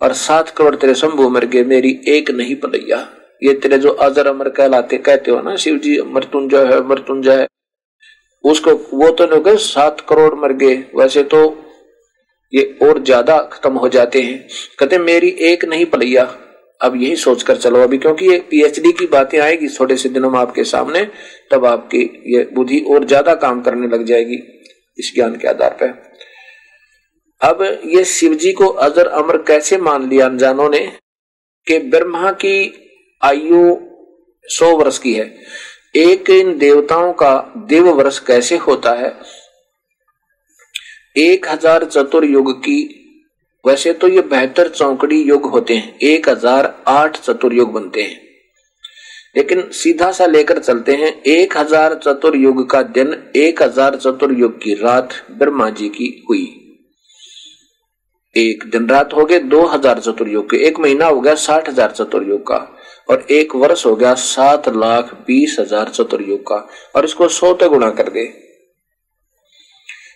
[0.00, 3.06] और सात करोड़ तेरे शंभु मर गए, मेरी एक नहीं पलैया
[3.42, 7.46] ये तेरे जो अजर अमर कहलाते, कहते हो ना शिव जी मृत्युंजय है, मृत्युंजय।
[8.44, 11.40] उसको वो तो नहीं गए, सात करोड़ मर गए। वैसे तो
[12.52, 14.46] ये और ज़्यादा खत्म हो जाते हैं।
[14.78, 16.24] कहते मेरी एक नहीं पलैया।
[16.80, 20.38] अब यही सोचकर चलो। अभी क्योंकि ये पीएचडी की बातें आएगी थोड़े से दिनों में
[20.38, 21.04] आपके सामने,
[21.50, 24.38] तब आपकी ये बुद्धि और ज़्यादा काम करने लग जाएगी।
[24.98, 25.98] इस ज्ञान के आधार पर।
[27.40, 30.80] अब ये शिव जी को अजर अमर कैसे मान लिया अनजानों ने
[31.66, 32.56] कि ब्रह्मा की
[33.22, 33.76] आयु
[34.48, 35.24] सौ वर्ष की है।
[35.96, 37.32] एक इन देवताओं का
[37.68, 39.14] देव वर्ष कैसे होता है?
[41.16, 42.96] एक हज़ार चतुर्युग की,
[43.64, 48.20] वैसे तो ये बेहतर चौकड़ी युग होते हैं। एक हज़ार आठ चतुर्युग बनते हैं।
[49.36, 54.74] लेकिन सीधा सा लेकर चलते हैं, एक हज़ार चतुर्युग का दिन, एक हज़ार चतुर्युग की
[54.74, 56.46] रात ब्रह्मा जी की हुई।
[58.36, 61.90] एक दिन रात हो गए, दो हज़ार चतुर्युग के। एक महीना हो गया, साठ हज़ार
[61.90, 62.76] चतुर्युग का।
[63.10, 67.68] और एक वर्ष हो गया, सात लाख बीस हज़ार चतुर्युग का। और इसको सौ पे
[67.68, 68.49] गुणा कर दे।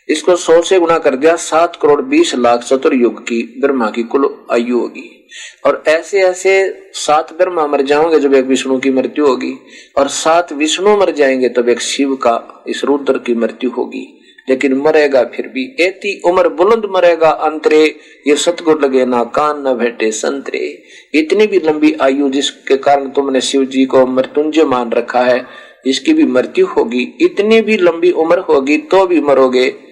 [0.09, 4.35] इसको सौ से गुना कर दिया, सात करोड़ बीस लाख चतुर्युग की ब्रह्मा की कुल
[4.53, 5.27] आयु होगी।
[5.67, 9.55] और ऐसे ऐसे सात ब्रह्मा मर जाओगे जब एक विष्णु की मृत्यु होगी,
[9.97, 14.75] और सात विष्णु मर जाएँगे तब एक शिव का, इस रुद्र की मृत्यु होगी। लेकिन
[14.75, 20.11] मरेगा फिर भी एती उम्र बुलंद मरेगा अंतरे, ये सतगुर लगे ना कान न भेटे
[20.11, 20.83] संतरे।
[21.15, 25.47] इतनी भी लंबी आयु जिसके कारण तुमने शिव जी को मृत्युंजय मान रखा है,
[25.87, 29.84] इसकी भी मृत्यु होगी। इतनी भी लंबी उम्र होगी तो भी मरोगे।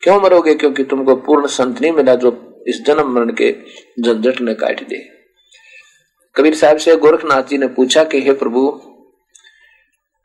[0.00, 0.54] क्यों मरोगे?
[0.54, 3.56] क्योंकि तुमको पूर्ण संत नहीं मिला जो इस जन्म मरण के
[4.00, 5.08] झंझट ने काट दे।
[6.36, 8.89] कबीर साहब से गोरखनाथ जी ने पूछा कि, हे प्रभु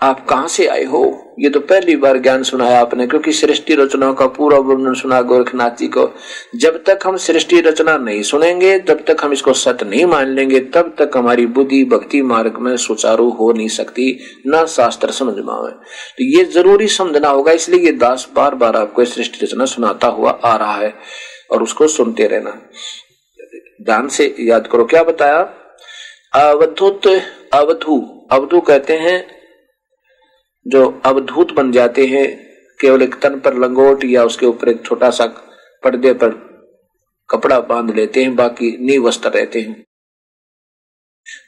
[0.06, 1.04] आप कहाँ से आए हो?
[1.40, 5.78] ये तो पहली बार ज्ञान सुनाया आपने, क्योंकि सृष्टि रचनाओं का पूरा वर्णन सुना गोरखनाथ
[5.80, 6.08] जी को।
[6.56, 10.60] जब तक हम सृष्टि रचना नहीं सुनेंगे, जब तक हम इसको सत्य नहीं मान लेंगे,
[10.60, 14.08] तब तक हमारी बुद्धि भक्ति मार्ग में सुचारू हो नहीं सकती,
[14.48, 19.06] न शास्त्र समझ में तो ये ज़रूरी समझना होगा, इसलिए ये दास बार बार आपको
[19.06, 20.94] सृष्टि रचना सुनाता हुआ आ रहा है,
[21.52, 22.58] और उसको सुनते रहना।
[23.82, 25.40] ध्यान से याद करो, क्या बताया?
[26.36, 27.08] अवधुत
[27.54, 29.24] अवधु अवधु कहते हैं
[30.68, 32.28] जो अवधूत बन जाते हैं,
[32.80, 35.26] केवल एक तन पर लंगोट या उसके ऊपर एक छोटा सा
[35.84, 36.30] पर्दे पर
[37.30, 39.86] कपड़ा बाँध लेते हैं, बाकी नी वस्त्र रहते हैं।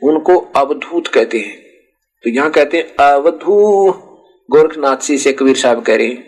[0.03, 1.57] उनको अवधूत कहते हैं।
[2.23, 3.91] तो यहाँ कहते हैं, अवधू,
[4.49, 6.23] गोरखनाथ जी से कबीर साहब कह रहे हैं,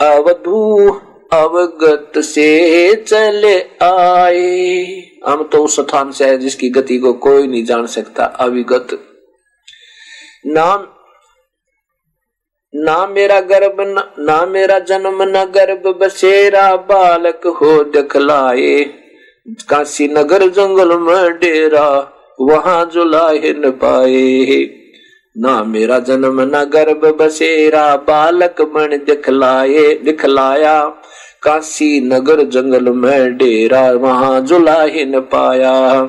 [0.00, 0.90] अवधू,
[1.32, 7.64] अवगत से चले आए। हम तो उस स्थान से है जिसकी गति को कोई नहीं
[7.64, 8.98] जान सकता, अविगत।
[10.46, 10.86] नाम
[12.74, 18.84] ना मेरा गर्भ न, ना मेरा जन्म न गर्भ बसेरा बालक हो दिखलाए।
[19.68, 24.70] काशी नगर जंगल में डेरा वहाँ जुलाहे न पाए।
[25.38, 30.84] ना मेरा जन्म न गर्भ बसेरा बालक मन दिखलाए दिखलाया।
[31.42, 36.08] काशी नगर जंगल में डेरा वहाँ जुलाहे न पाया।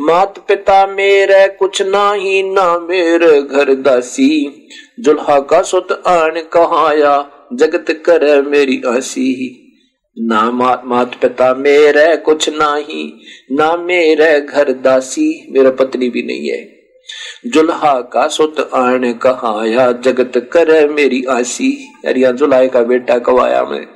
[0.00, 4.68] मात पिता मेरे, कुछ ना ही ना मेरे घर दासी।
[5.00, 9.58] जुल्हा का सुत आन कहाया, जगत कर मेरी आसी
[10.18, 13.20] ना मात मात पिता मेरे, कुछ ना ही
[13.52, 16.82] ना मेरे घर दासी। मेरा पत्नी भी नहीं है।
[17.46, 23.86] जुल्हा का सुत आन कहाया, जगत कर मेरी आसी अरिया जुलाई का बेटा कवाया मैं।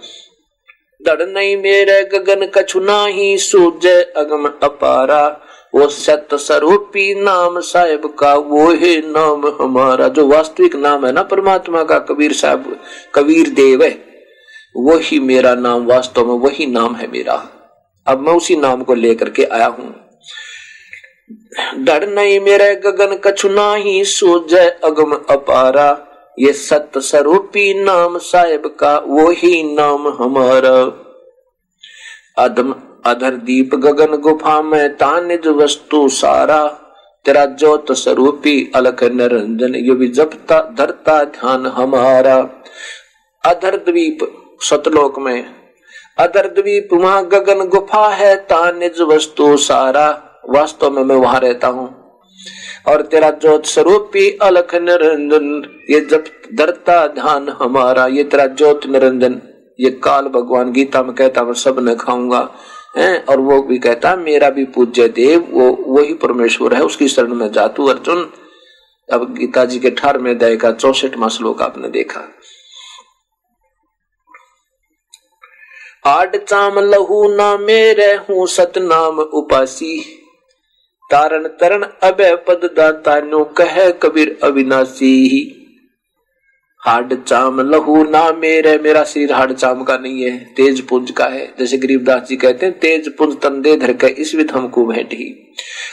[1.02, 5.42] दड़ नहीं मेरे, गगन कछु ना ही सूझ अगम अपारा।
[5.76, 11.22] वो सत्य स्वरूपी नाम साहेब का, वो है नाम हमारा, जो वास्तविक नाम है ना
[11.22, 12.80] परमात्मा का, कबीर साहब,
[13.14, 14.06] कबीर देव है।
[14.76, 17.48] वही मेरा नाम वास्तव में, वही नाम है मेरा।
[18.06, 19.94] अब मैं उसी नाम को लेकर के आया हूँ।
[21.78, 26.02] डर नहीं मेरे गगन, कछु ना ही सोच अगम अपारा।
[26.38, 31.02] ये सत्य स्वरूपी नाम साहेब का वो ही नाम हमारा।
[32.44, 32.74] अदम
[33.06, 36.66] अधर दीप गगन गुफा में तानिज वस्तु सारा।
[37.24, 42.36] तेरा ज्योत स्वरूपी अलख निरंजन, ये भी जपता, धरता ध्यान हमारा।
[43.44, 44.18] अधर द्वीप
[44.60, 45.46] सतलोक में,
[46.18, 51.88] अधर द्वीप वहाँ गगन गुफा है, तानिज वस्तु सारा। वास्तव में मैं वहाँ रहता हूँ।
[52.88, 59.40] और तेरा ज्योत स्वरूपी अलख निरंजन, ये जब धरता ध्यान हमारा। ये तेरा ज्योत निरंजन,
[59.80, 62.50] ये काल भगवान गीता में कहता मैं सब न खाऊँगा।
[62.98, 67.34] है और वो भी कहता, मेरा भी पूज्य देव, वो, वही परमेश्वर है, उसकी शरण
[67.34, 68.32] में जातू अर्जुन।
[69.12, 72.20] अब गीता जी के ठार में दया का चौसठवा श्लोक आपने देखा।
[76.06, 80.22] आड चाम लहू ना मेरे हूँ सतनाम उपासी।
[81.10, 85.52] तारण तरण अभय पद दाता नो कह कबीर अविनाशी।
[86.86, 91.24] हाड चाम लहू ना मेरे मेरा शरीर हाड चाम का नहीं है, तेज पुंज का
[91.24, 94.84] है। जैसे गरीबदास जी कहते हैं, तेज पुंज तन दे धर के इस विध हमको
[94.86, 95.14] भेंट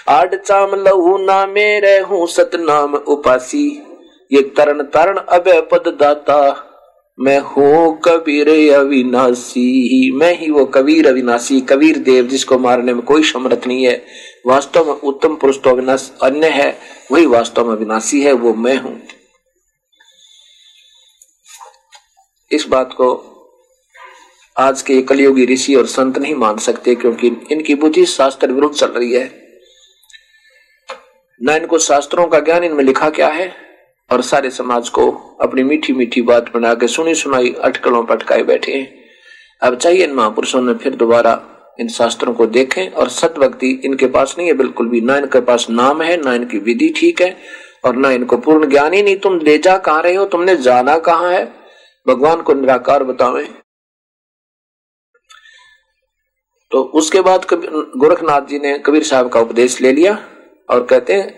[0.09, 3.65] आड चाम लहू ना मेरे हूँ सतनाम उपासी।
[4.31, 6.69] ये तरण तरण अभय पद दाता
[7.17, 13.23] मैं हूँ कबीर अविनाशी। मैं ही वो कबीर अविनाशी, कबीर देव, जिसको मारने में कोई
[13.23, 14.01] समर्थ नहीं है।
[14.47, 16.75] वास्तव में उत्तम पुरुष तो अविनाश अन्य है,
[17.11, 18.95] वही वास्तव में अविनाशी है, वो मैं हूँ।
[22.53, 23.29] इस बात को
[24.57, 28.87] आज के कलयुगी ऋषि और संत नहीं मान सकते, क्योंकि इनकी बुद्धि शास्त्र विरुद्ध चल
[28.87, 29.31] रही है।
[31.43, 33.55] न इनको शास्त्रों का ज्ञान इनमें लिखा क्या है?
[34.11, 35.11] और सारे समाज को
[35.41, 39.03] अपनी मीठी मीठी बात बना के सुनी सुनाई अटकलों पटकाए बैठे हैं।
[39.61, 41.41] अब चाहिए इन महापुरुषों ने फिर दोबारा
[41.79, 45.41] इन शास्त्रों को देखें, और सत भक्ति इनके पास नहीं है बिल्कुल भी। ना इनके
[45.41, 47.37] पास नाम है, ना इनकी विधि ठीक है,
[47.85, 50.25] और ना इनको पूर्ण ज्ञान ही नहीं। तुम ले जा कहा रहे हो?
[50.25, 51.62] तुमने जाना कहा है?
[52.05, 53.45] भगवान को निराकार बतावे।
[56.71, 60.13] तो उसके बाद गोरखनाथ जी ने कबीर साहब का उपदेश ले लिया
[60.69, 61.33] और कहते हैं,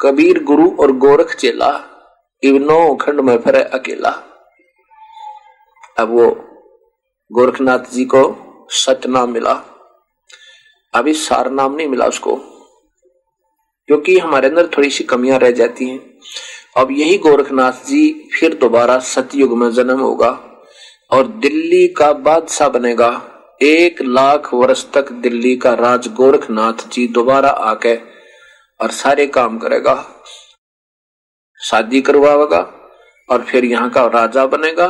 [0.00, 1.70] कबीर गुरु और गोरख चेला
[2.42, 4.10] इवनो खंड में फिर अकेला।
[5.98, 6.30] अब वो
[7.30, 8.22] गोरखनाथ जी को
[8.74, 9.52] सत नाम मिला।
[10.94, 12.36] अभी सार नाम नहीं मिला उसको,
[13.88, 15.98] क्योंकि हमारे अंदर थोड़ी सी कमियाँ रह जाती हैं।
[16.76, 20.30] अब यही गोरखनाथ जी फिर दोबारा सतयुग में जन्म होगा
[21.10, 23.10] और दिल्ली का बादशाह बनेगा।
[23.60, 27.94] एक लाख वर्ष तक दिल्ली का राज गोरखनाथ जी दोबारा आके
[28.80, 29.94] और सारे काम करेगा।
[31.60, 32.60] शादी करवाएगा
[33.28, 34.86] और फिर यहाँ का राजा बनेगा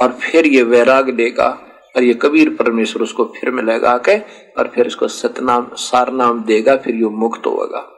[0.00, 1.48] और फिर ये वैराग देगा
[1.96, 4.18] और ये कबीर परमेश्वर उसको फिर मिलेगा आके
[4.52, 7.88] और फिर इसको सतनाम सार नाम देगा, फिर ये मुक्त होगा।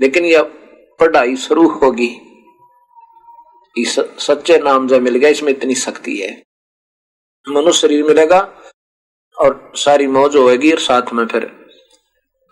[0.00, 0.52] लेकिन यह
[1.00, 2.08] पढ़ाई शुरू होगी।
[3.76, 6.30] इस सच्चे नाम जब मिल गया, इसमें इतनी शक्ति है।
[7.46, 8.38] मनुष्य शरीर मिलेगा
[9.36, 11.50] और सारी मौज होगी और साथ में फिर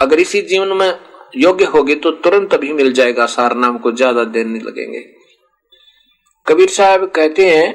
[0.01, 0.99] अगर इसी जीवन में
[1.37, 5.01] योग्य होगी तो तुरंत अभी मिल जाएगा, सार नाम को ज़्यादा देर नहीं लगेंगे।
[6.47, 7.69] कबीर साहब कहते हैं,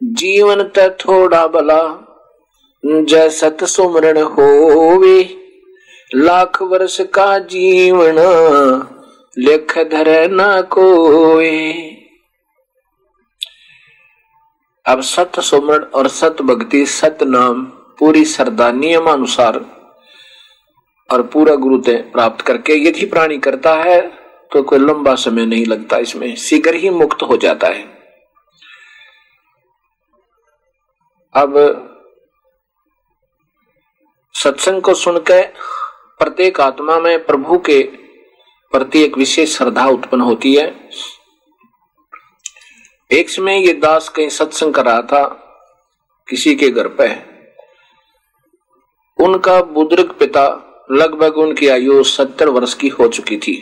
[0.00, 1.82] जीवन त थोड़ा भला,
[2.84, 5.22] जय सत सुमरण होवे,
[6.10, 8.18] लाख वर्ष का जीवन
[9.36, 11.50] लेख धर न कोई।
[14.86, 17.62] अब सत सुमरण और सत भक्ति, सत नाम,
[17.98, 19.58] पूरी श्रद्धा, नियमानुसार
[21.10, 24.00] और पूरा गुरुते प्राप्त करके यदि प्राणी करता है
[24.52, 27.82] तो कोई लंबा समय नहीं लगता। इसमें शीघ्र ही मुक्त हो जाता है।
[31.34, 31.54] अब
[34.34, 35.42] सत्संग को सुनकर
[36.20, 37.82] प्रत्येक आत्मा में प्रभु के
[38.72, 40.90] प्रति एक विशेष श्रद्धा उत्पन्न होती है।
[43.10, 45.24] एक समय ये दास कहीं सत्संग कर रहा था,
[46.28, 47.32] किसी के घर पे।
[49.24, 50.44] उनका बुज़ुर्ग पिता
[50.90, 53.56] लगभग उनकी आयु सत्तर वर्ष की हो चुकी थी।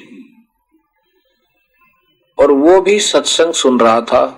[2.39, 4.37] और वो भी सत्संग सुन रहा था।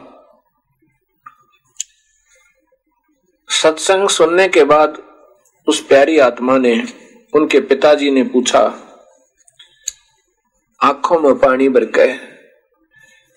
[3.48, 5.02] सत्संग सुनने के बाद
[5.68, 6.88] उस प्यारी आत्मा ने
[7.34, 8.88] उनके पिताजी ने पूछा
[10.82, 12.06] आँखों में पानी भर के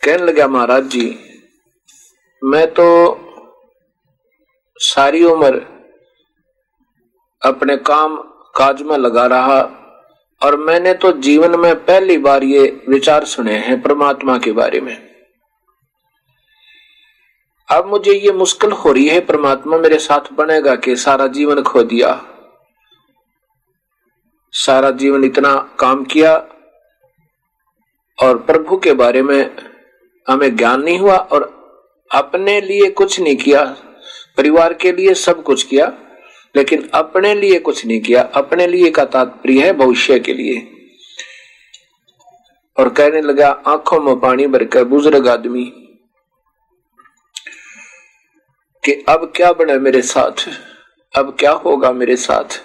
[0.01, 1.07] कहने लगा, महाराज जी,
[2.41, 2.85] मैं तो
[4.77, 5.61] सारी उम्र
[7.41, 8.15] अपने काम
[8.55, 9.59] काज में लगा रहा
[10.41, 14.95] और मैंने तो जीवन में पहली बार ये विचार सुने हैं परमात्मा के बारे में।
[17.69, 21.83] अब मुझे ये मुश्किल हो रही है, परमात्मा मेरे साथ बनेगा कि सारा जीवन खो
[21.83, 22.11] दिया।
[24.53, 26.35] सारा जीवन इतना काम किया
[28.23, 29.55] और प्रभु के बारे में
[30.27, 31.55] हमें ज्ञान नहीं हुआ और
[32.11, 33.63] अपने लिए कुछ नहीं किया,
[34.37, 35.97] परिवार के लिए सब कुछ किया,
[36.55, 40.71] लेकिन अपने लिए कुछ नहीं किया। अपने लिए का तात्पर्य है भविष्य के लिए।
[42.79, 45.65] और कहने लगा, आँखों में पानी भरकर बुज़ुर्ग आदमी,
[48.85, 50.49] कि अब क्या बने मेरे साथ?
[51.17, 52.63] अब क्या होगा मेरे साथ?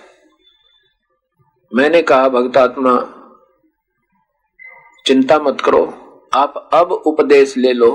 [1.74, 3.16] मैंने कहा भक्तात्मा
[5.06, 5.82] चिंता मत करो।
[6.34, 7.90] आप अब उपदेश ले लो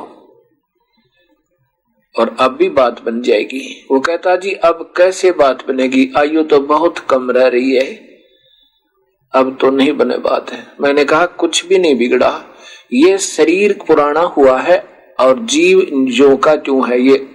[2.16, 6.12] और अब भी बात बन जाएगी। वो कहता, जी, अब कैसे बात बनेगी?
[6.18, 8.06] आयु तो बहुत कम रह रही है।
[9.34, 12.41] अब तो नहीं बने बात है। मैंने कहा, कुछ भी नहीं बिगड़ा।
[12.93, 14.80] ये शरीर पुराना हुआ है
[15.20, 17.34] और जीव जो का क्यों है, ये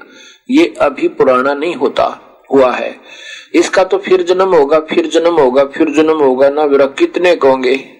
[0.51, 2.05] ये अभी पुराना नहीं होता,
[2.53, 2.97] हुआ है।
[3.55, 8.00] इसका तो फिर जन्म होगा, फिर जन्म होगा, फिर जन्म होगा। ना मेरा कितने कहोगे?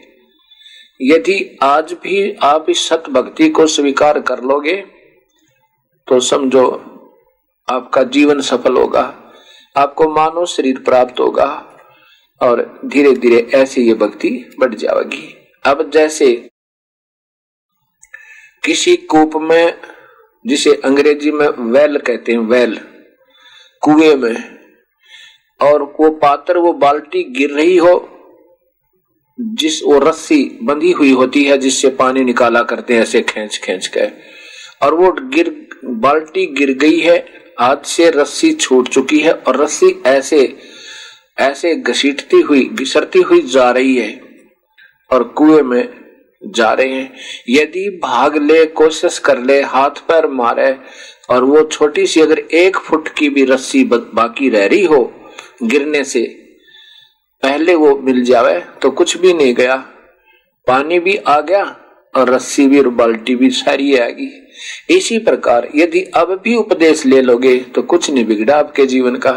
[1.01, 4.77] यदि आज भी आप इस सत भक्ति को स्वीकार कर लोगे
[6.09, 6.67] तो समझो
[7.69, 9.03] आपका जीवन सफल होगा,
[9.77, 11.47] आपको मानव शरीर प्राप्त होगा,
[12.41, 14.31] और धीरे धीरे ऐसे ये भक्ति
[14.61, 15.23] बढ़ जाएगी।
[15.65, 16.33] अब जैसे
[18.65, 19.81] किसी कूप में,
[20.45, 22.79] जिसे अंग्रेज़ी में वेल कहते हैं, वेल,
[23.83, 24.59] कुएँ में,
[25.61, 27.97] और वो पात्र, वो बाल्टी गिर रही हो
[29.41, 33.87] जिस वो रस्सी बंधी हुई होती है, जिससे पानी निकाला करते हैं, ऐसे खींच खींच
[33.87, 34.07] के।
[34.87, 37.27] और वो गिर, बाल्टी गिर गई है,
[37.61, 40.57] हाथ से रस्सी छूट चुकी है, और रस्सी ऐसे
[41.39, 44.21] ऐसे घसीटती हुई घिसरती हुई जा रही है,
[45.11, 45.89] और कुएँ में
[46.47, 47.17] जा रहे हैं।
[47.49, 50.77] यदि भाग ले, कोशिश कर ले, हाथ पैर मारे,
[51.31, 55.13] और वो छोटी सी अगर एक फुट की भी रस्सी बाकी रह रही हो,
[55.63, 56.40] गिरने से
[57.43, 59.77] पहले वो मिल जावे तो कुछ भी नहीं गया।
[60.67, 61.65] पानी भी आ गया
[62.15, 64.29] और रस्सी भी और बाल्टी भी सारी आएगी
[64.91, 69.33] इसी प्रकार यदि अब भी उपदेश ले लोगे तो कुछ नहीं बिगड़ा आपके जीवन का।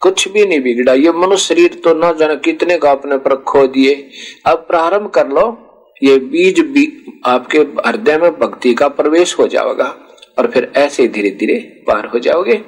[0.00, 3.66] कुछ भी नहीं बिगड़ा। ये मनुष्य शरीर तो न जाने कितने का अपने पर खो
[3.66, 3.94] दिए।
[4.46, 5.46] अब प्रारंभ कर लो।
[6.02, 6.86] ये बीज भी
[7.26, 9.84] आपके हृदय में भक्ति का प्रवेश हो जाएगा
[10.38, 12.60] और फिर ऐसे धीरे धीरे पार हो जाओगे।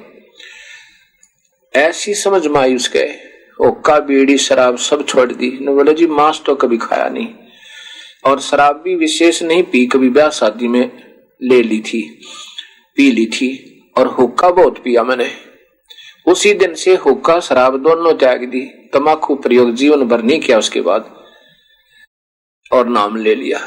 [1.73, 3.15] ऐसी समझ मायूस गए
[3.59, 7.27] ओका बीड़ी, शराब सब छोड़ दी। न बोले, जी, मांस तो कभी खाया नहीं।
[8.25, 10.91] और शराब भी विशेष नहीं पी, कभी ब्याह शादी में
[11.41, 12.01] ले ली थी,
[12.97, 13.49] पी ली थी
[13.97, 15.29] और हुक्का बहुत पिया मैंने।
[16.27, 18.61] उसी दिन से हुक्का, शराब दोनों त्याग दी।
[18.93, 21.13] तमाकू प्रयोग जीवन भर नहीं किया उसके बाद
[22.71, 23.59] और नाम ले लिया।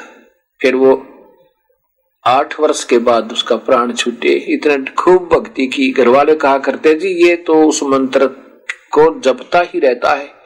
[0.61, 0.93] फिर वो
[2.27, 6.95] आठ वर्ष के बाद उसका प्राण छूटे। इतने खूब भक्ति की। घर वाले कहा करते,
[6.95, 8.27] जी, ये तो उस मंत्र
[8.99, 10.43] को जपता ही रहता है।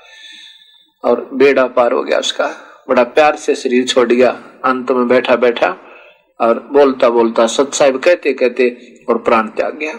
[1.04, 2.46] और बेड़ा पार हो गया उसका।
[2.88, 4.30] बड़ा प्यार से शरीर छोड़ गया।
[4.64, 5.78] अंत में बैठा बैठा
[6.40, 8.76] और बोलता बोलता, सत साहिब कहते कहते
[9.08, 9.94] और प्राण त्याग गया।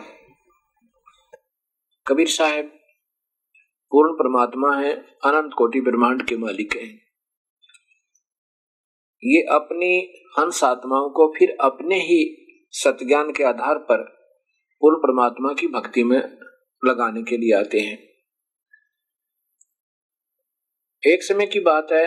[2.07, 2.65] कबीर साहब
[3.91, 4.93] पूर्ण परमात्मा है,
[5.25, 7.01] अनंत कोटि ब्रह्मांड के मालिक हैं।
[9.23, 13.97] ये अपनी हंस आत्माओं को फिर अपने ही सतज्ञान के आधार पर
[14.81, 16.37] पूर्ण परमात्मा की भक्ति में
[16.85, 18.06] लगाने के लिए आते हैं।
[21.07, 22.05] एक समय की बात है,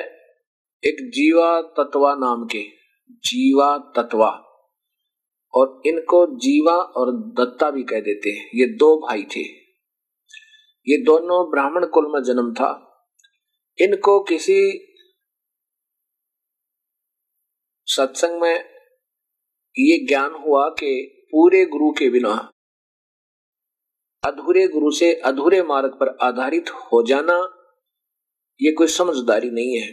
[0.84, 2.62] एक जीवा तत्वा नाम के,
[3.10, 4.46] जीवा तत्वा।
[5.54, 9.40] और इनको जीवा और दत्ता भी कह देते हैं। ये दो भाई थे।
[10.88, 12.86] ये दोनों ब्राह्मण कुल में जन्म था।
[13.78, 14.86] इनको किसी
[17.86, 18.64] सत्संग में
[19.78, 22.50] ये ज्ञान हुआ कि पूरे गुरु के बिना,
[24.24, 27.59] अधूरे गुरु से अधूरे मार्ग पर आधारित हो जाना
[28.60, 29.92] ये कोई समझदारी नहीं है।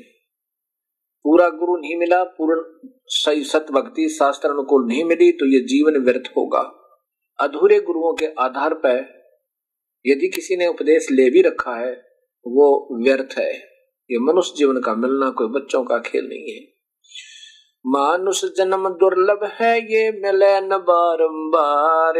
[1.25, 2.61] पूरा गुरु नहीं मिला, पूर्ण
[3.05, 6.61] सही सत भक्ति शास्त्र अनुकूल नहीं मिली तो ये जीवन व्यर्थ होगा।
[7.39, 8.97] अधूरे गुरुओं के आधार पर
[10.05, 11.91] यदि किसी ने उपदेश ले भी रखा है,
[12.45, 13.51] वो व्यर्थ है।
[14.09, 16.61] ये मनुष्य जीवन का मिलना कोई बच्चों का खेल नहीं है।
[17.85, 22.13] मानुष जन्म दुर्लभ है, ये मिले न बारम्बार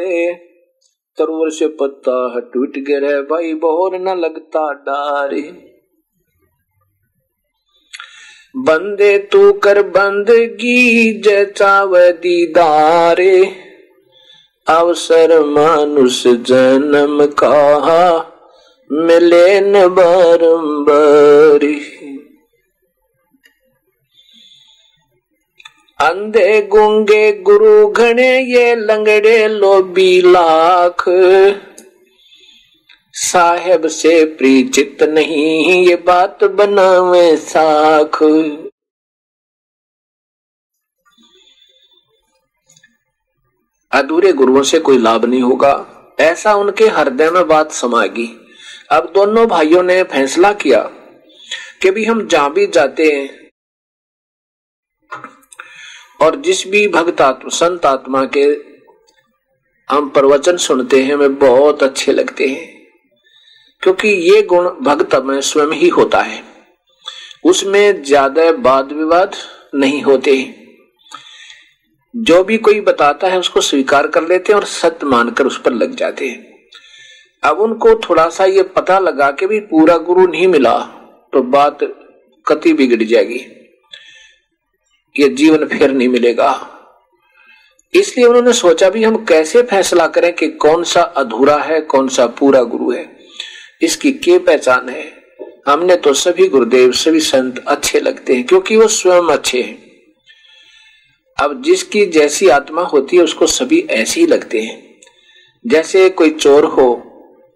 [1.17, 5.41] तरुवर से पत्ता टूट गिरे, भाई बोर न लगता डारे।
[8.57, 13.55] बंदे तू कर बंदगी जचाव दीदारे।
[14.67, 18.33] अवसर मानुष जन्म कहा
[18.91, 21.79] मिले न बारंबारी।
[25.99, 31.03] अंधे गुंगे गुरु घने ये लंगड़े लोबी लाख।
[33.17, 38.21] साहेब से परिचित नहीं, ये बात बनावे साख।
[43.91, 45.73] अधूरे गुरुओं से कोई लाभ नहीं होगा,
[46.19, 48.27] ऐसा उनके हृदय में बात समाएगी।
[48.91, 50.81] अब दोनों भाइयों ने फैसला किया
[51.81, 53.49] कि भी हम जहाँ भी जाते हैं
[56.21, 58.45] और जिस भी भक्त आत्मा संत आत्मा के
[59.89, 62.76] हम प्रवचन सुनते हैं, हमें बहुत अच्छे लगते हैं।
[63.87, 66.41] क्योंकि ये गुण भक्त में स्वयं ही होता है।
[67.45, 69.35] उसमें ज़्यादा वाद विवाद
[69.75, 70.33] नहीं होते।
[72.13, 75.73] जो भी कोई बताता है, उसको स्वीकार कर लेते हैं और सत्य मानकर उस पर
[75.73, 76.69] लग जाते हैं।
[77.43, 80.77] अब उनको थोड़ा सा ये पता लगा कि भी पूरा गुरु नहीं मिला
[81.33, 81.83] तो बात
[82.45, 83.39] कति बिगड़ जाएगी।
[85.15, 86.53] ये जीवन फिर नहीं मिलेगा।
[87.93, 92.27] इसलिए उन्होंने सोचा भी, हम कैसे फैसला करें कि कौन सा अधूरा है, कौन सा
[92.39, 93.15] पूरा गुरु है।
[93.81, 95.17] इसकी के पहचान है?
[95.67, 99.87] हमने तो सभी गुरुदेव, सभी संत अच्छे लगते हैं, क्योंकि वो स्वयं अच्छे हैं।
[101.41, 105.01] अब जिसकी जैसी आत्मा होती है, उसको सभी ऐसे ही लगते हैं।
[105.67, 107.03] जैसे कोई चोर हो,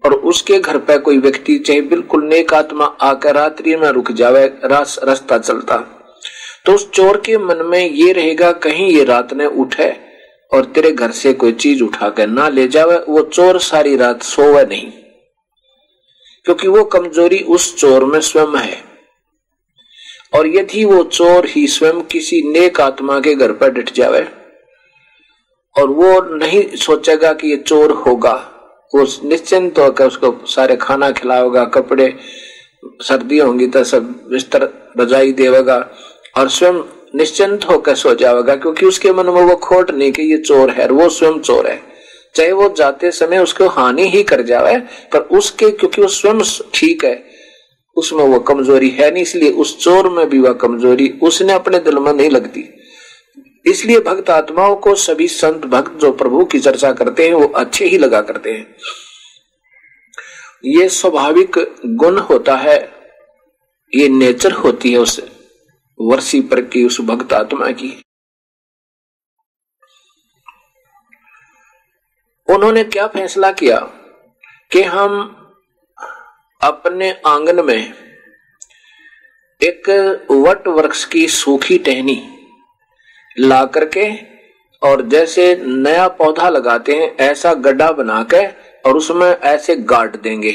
[0.05, 4.45] और उसके घर पर कोई व्यक्ति, चाहे बिल्कुल नेक आत्मा आकर रात्रि में रुक जावे
[4.65, 5.77] रास्ता चलता।
[6.65, 9.95] तो उस चोर के मन में ये रहेगा, कहीं ये रात ने उठे,
[10.53, 14.65] और तेरे घर से कोई चीज़ उठाकर ना ले जावे, वो चोर सारी रात सोवे
[14.65, 14.91] नहीं।
[16.45, 18.77] क्योंकि वो कमज़ोरी उस चोर में स्वयं है।
[20.33, 24.21] और यदि वो चोर ही स्वयं किसी नेक आत्मा के घर पर डट जावे,
[25.75, 28.33] और वो नहीं सोचेगा कि ये चोर होगा,
[28.93, 32.13] वो निश्चिंत होकर उसको सारे खाना खिलाएगा, कपड़े
[33.01, 34.69] सर्दी होंगी तो सब बिस्तर
[34.99, 35.77] रजाई देगा
[36.37, 36.81] और स्वयं
[37.15, 40.87] निश्चिंत होकर सो जाएगा क्योंकि उसके मन में वो खोट नहीं कि ये चोर है
[40.89, 41.90] वो स्वयं चोर है।
[42.35, 44.77] चाहे वो जाते समय उसको हानि ही कर जाए,
[45.13, 46.41] पर उसके, क्योंकि वो स्वयं
[46.73, 47.23] ठीक है,
[47.97, 51.97] उसमें वो कमज़ोरी है नहीं, इसलिए उस चोर में भी वह कमज़ोरी उसने अपने दिल
[51.97, 52.63] में नहीं लगती।
[53.65, 57.85] इसलिए भक्त आत्माओं को सभी संत भक्त जो प्रभु की चर्चा करते हैं, वो अच्छे
[57.85, 58.75] ही लगा करते हैं।
[60.65, 61.57] ये स्वाभाविक
[61.97, 62.77] गुण होता है,
[63.93, 65.19] ये नेचर होती है उस
[65.99, 67.91] वर्षी पर की उस भक्त आत्मा की।
[72.47, 73.77] उन्होंने क्या फैसला किया
[74.71, 75.19] कि हम
[76.61, 77.93] अपने आँगन में
[79.61, 79.89] एक
[80.31, 82.21] वट वृक्ष की सूखी टहनी
[83.39, 84.09] ला करके
[84.81, 88.45] और जैसे नया पौधा लगाते हैं, ऐसा गड्ढा बना के
[88.81, 90.53] और उसमें ऐसे गाट देंगे।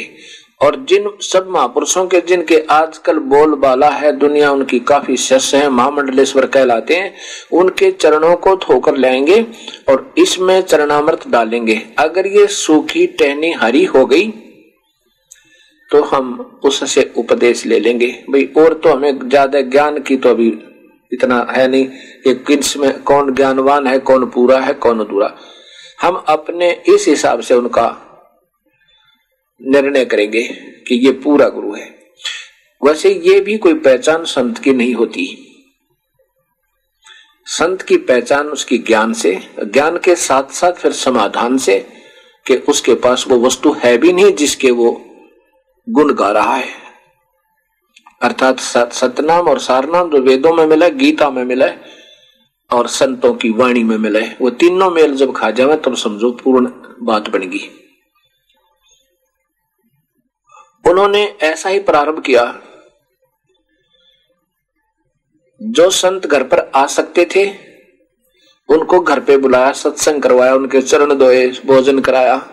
[0.61, 5.68] और जिन सब महापुरुषों के, जिनके आजकल बोल बाला है, दुनिया उनकी काफ़ी शिष्य है,
[5.70, 7.12] महामंडलेश्वर कहलाते हैं,
[7.52, 9.40] उनके चरणों को धोकर लाएँगे
[9.88, 14.32] और इसमें चरणामृत डालेंगे। अगर ये सूखी टहनी हरी हो गई
[15.90, 20.48] तो हम उससे उपदेश ले लेंगे। भाई, और तो हमें ज़्यादा ज्ञान की तो अभी
[21.12, 21.84] इतना है नहीं
[22.24, 25.32] कि किसमें कौन ज्ञानवान है, कौन पूरा है, कौन अधूरा।
[26.00, 27.86] हम अपने इस हिसाब से उनका
[29.61, 30.42] निर्णय करेंगे
[30.88, 31.94] कि ये पूरा गुरु है।
[32.82, 35.26] वैसे ये भी कोई पहचान संत की नहीं होती।
[37.46, 41.78] संत की पहचान उसकी ज्ञान से, ज्ञान के साथ साथ फिर समाधान से
[42.46, 44.90] कि उसके पास वो वस्तु है भी नहीं जिसके वो
[45.88, 46.68] गुण गा रहा है।
[48.22, 51.66] अर्थात सतनाम और सारनाम जो वेदों में मिला, गीता में मिला
[52.70, 56.30] और संतों की वाणी में मिला वो तीनों मेल जब खा जावे तब तो समझो
[56.32, 56.66] पूर्ण
[57.02, 57.70] बात बन गई।
[60.87, 62.62] उन्होंने ऐसा ही प्रारंभ किया
[65.62, 67.51] जो संत घर पर आ सकते थे,
[68.68, 72.49] उनको घर पे बुलाया, सत्संग करवाया, उनके चरण धोए भोजन कराया,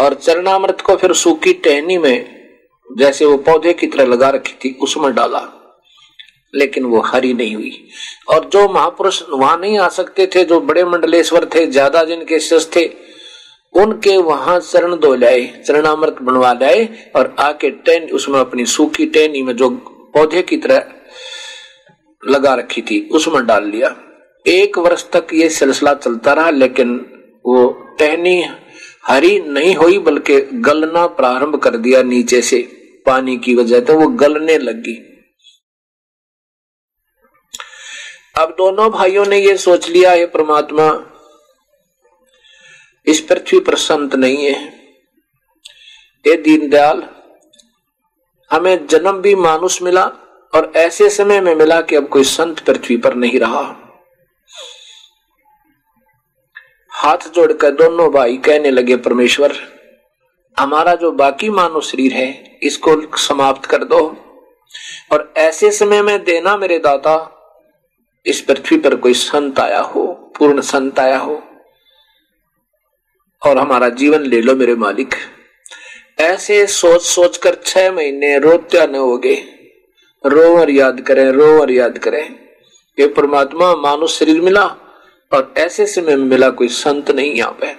[0.00, 2.48] और चरणामृत को फिर सूखी टहनी में,
[2.98, 5.58] जैसे वो पौधे की तरह लगा रखी थी, उसमें डाला।
[6.54, 7.88] लेकिन वो हरी नहीं हुई।
[8.28, 12.70] और जो महापुरुष वहाँ नहीं आ सकते थे, जो बड़े मंडलेश्वर थे, ज़्यादा जिनके शिष्य
[12.76, 13.11] थे
[13.74, 19.42] उनके वहाँ चरण धो लाए चरणामृत बनवा लाए और आके टेन उसमें अपनी सूखी टेनी
[19.42, 19.70] में जो
[20.14, 20.92] पौधे की तरह
[22.22, 23.94] लगा रखी थी, उसमें डाल लिया।
[24.46, 26.94] एक वर्ष तक ये सिलसिला चलता रहा, लेकिन
[27.44, 27.68] वो
[27.98, 28.42] टहनी
[29.06, 32.60] हरी नहीं हुई, बल्कि गलना प्रारंभ कर दिया नीचे से
[33.06, 34.94] पानी की वजह तो वो गलने लगी।
[38.38, 40.88] अब दोनों भाइयों ने ये सोच लिया ये परमात्मा
[43.06, 44.82] इस पृथ्वी पर संत नहीं है।
[46.24, 47.02] ये दीनदयाल,
[48.50, 50.04] हमें जन्म भी मानुष मिला
[50.52, 53.62] और ऐसे समय में मिला कि अब कोई संत पृथ्वी पर नहीं रहा।
[56.92, 59.56] हाथ जोड़कर दोनों भाई कहने लगे, परमेश्वर,
[60.56, 64.00] हमारा जो बाकी मानव शरीर है, इसको समाप्त कर दो
[65.12, 67.16] और ऐसे समय में देना मेरे दाता।
[68.26, 70.06] इस पृथ्वी पर कोई संत आया हो,
[70.38, 71.42] पूर्ण संत आया हो
[73.42, 75.14] और हमारा जीवन ले लो मेरे मालिक।
[76.20, 79.34] ऐसे सोच सोच कर छह महीने रोत्या न हो गए
[80.24, 82.24] रो और याद करें, रो और याद करें।
[82.98, 84.64] ये परमात्मा मानुष शरीर मिला
[85.32, 87.70] और ऐसे समय में मिला कोई संत नहीं यहाँ पे।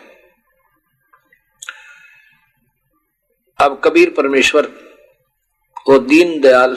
[3.60, 4.70] अब कबीर परमेश्वर,
[5.90, 6.76] वो दीन दयाल,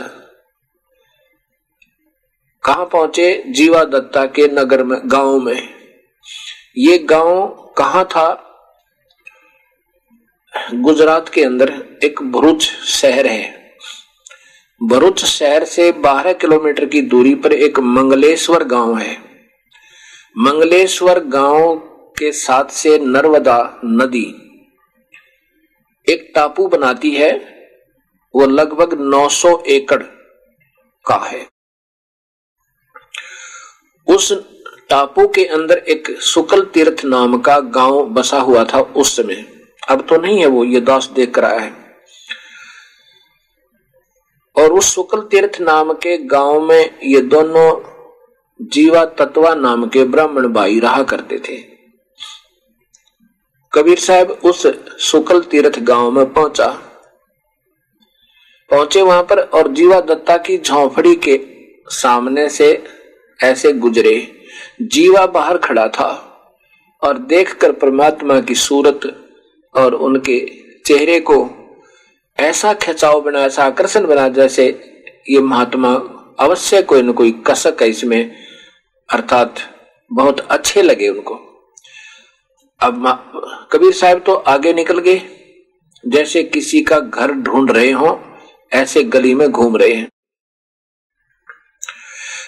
[2.65, 3.43] कहा पहुँचे?
[3.49, 5.69] जीवा दत्ता के नगर में, गाँव में।
[6.77, 7.47] ये गाँव
[7.79, 8.46] कहा था?
[10.75, 13.73] गुजरात के अंदर एक भरूच शहर है।
[14.83, 19.19] भरूच शहर से 12 किलोमीटर की दूरी पर एक मंगलेश्वर गाँव है।
[20.39, 21.77] मंगलेश्वर गाँव
[22.19, 24.27] के साथ से नर्मदा नदी
[26.13, 27.33] एक टापू बनाती है।
[28.35, 30.03] वो लगभग 900 एकड़
[31.07, 31.49] का है।
[34.07, 34.33] उस
[34.89, 39.56] टापू के अंदर एक सुकल तीर्थ नाम का गाँव बसा हुआ था उस समय।
[39.89, 41.73] अब तो नहीं है वो, ये दास देख रहा है।
[44.57, 47.71] और उस सुकल तीर्थ नाम के गाँव में ये दोनों
[48.61, 51.57] जीवा तत्वा नाम के ब्राह्मण भाई रहा करते थे।
[53.73, 54.67] कबीर साहब उस
[55.07, 56.67] सुकल तीर्थ गाँव में पहुँचा।
[58.71, 61.39] पहुँचे वहाँ पर और जीवा दत्ता की झोंपड़ी के
[61.89, 62.85] सामने से
[63.41, 64.17] ऐसे गुजरे।
[64.83, 66.09] जीवा बाहर खड़ा था
[67.03, 69.01] और देखकर परमात्मा की सूरत
[69.77, 70.39] और उनके
[70.87, 71.37] चेहरे को
[72.39, 74.67] ऐसा खिंचाव बना, ऐसा आकर्षण बना जैसे
[75.31, 75.93] ये महात्मा
[76.41, 78.37] अवश्य कोई न कोई कसक है इसमें,
[79.09, 79.61] अर्थात
[80.11, 81.35] बहुत अच्छे लगे उनको।
[82.81, 83.07] अब
[83.73, 85.21] कबीर साहब तो आगे निकल गए,
[86.05, 88.19] जैसे किसी का घर ढूंढ रहे हो,
[88.73, 90.09] ऐसे गली में घूम रहे हैं।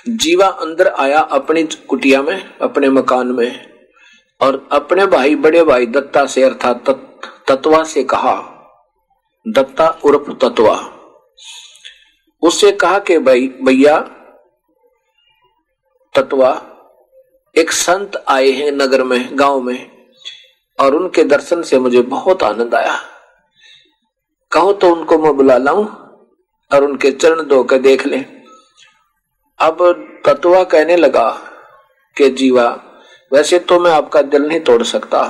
[0.08, 3.77] जीवा अंदर आया अपनी कुटिया में, अपने मकान में
[4.41, 6.91] और अपने भाई, बड़े भाई दत्ता से अर्थात
[7.49, 8.34] तत्वा से कहा,
[9.49, 10.95] दत्ता उर्फ़ तत्वा।
[12.43, 13.99] उससे कहा कि, भाई, भैया,
[16.14, 16.64] तत्वा
[17.57, 20.07] एक संत आए हैं नगर में, गाँव में,
[20.80, 23.01] और उनके दर्शन से मुझे बहुत आनंद आया।
[24.53, 25.86] कहो तो उनको मैं बुला लाऊं
[26.72, 28.43] और उनके चरण धो कर देख लें।
[29.59, 29.95] अब
[30.26, 31.30] तत्वा कहने लगा
[32.16, 32.84] कि, जीवा
[33.32, 35.22] वैसे तो मैं आपका दिल नहीं तोड़ सकता,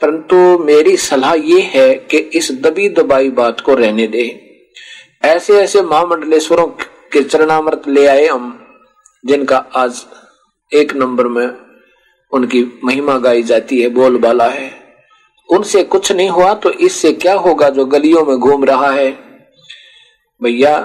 [0.00, 4.24] परंतु मेरी सलाह ये है कि इस दबी दबाई बात को रहने दे।
[5.24, 6.66] ऐसे ऐसे महामंडलेश्वरों
[7.12, 8.58] के चरणामृत ले आए हम,
[9.24, 10.04] जिनका आज
[10.72, 11.46] एक नंबर में
[12.32, 14.70] उनकी महिमा गाई जाती है, बोलबाला है।
[15.48, 19.10] उनसे कुछ नहीं हुआ तो इससे क्या होगा जो गलियों में घूम रहा है?
[20.40, 20.76] भैया,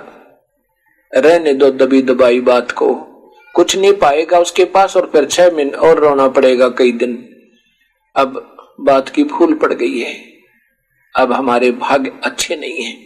[1.13, 2.89] रहने दो दबी दबाई बात को।
[3.56, 7.14] कुछ नहीं पाएगा उसके पास और फिर छह महीने और रोना पड़ेगा कई दिन।
[8.16, 10.14] अब बात की भूल पड़ गई है।
[11.16, 12.97] अब हमारे भाग्य अच्छे नहीं है।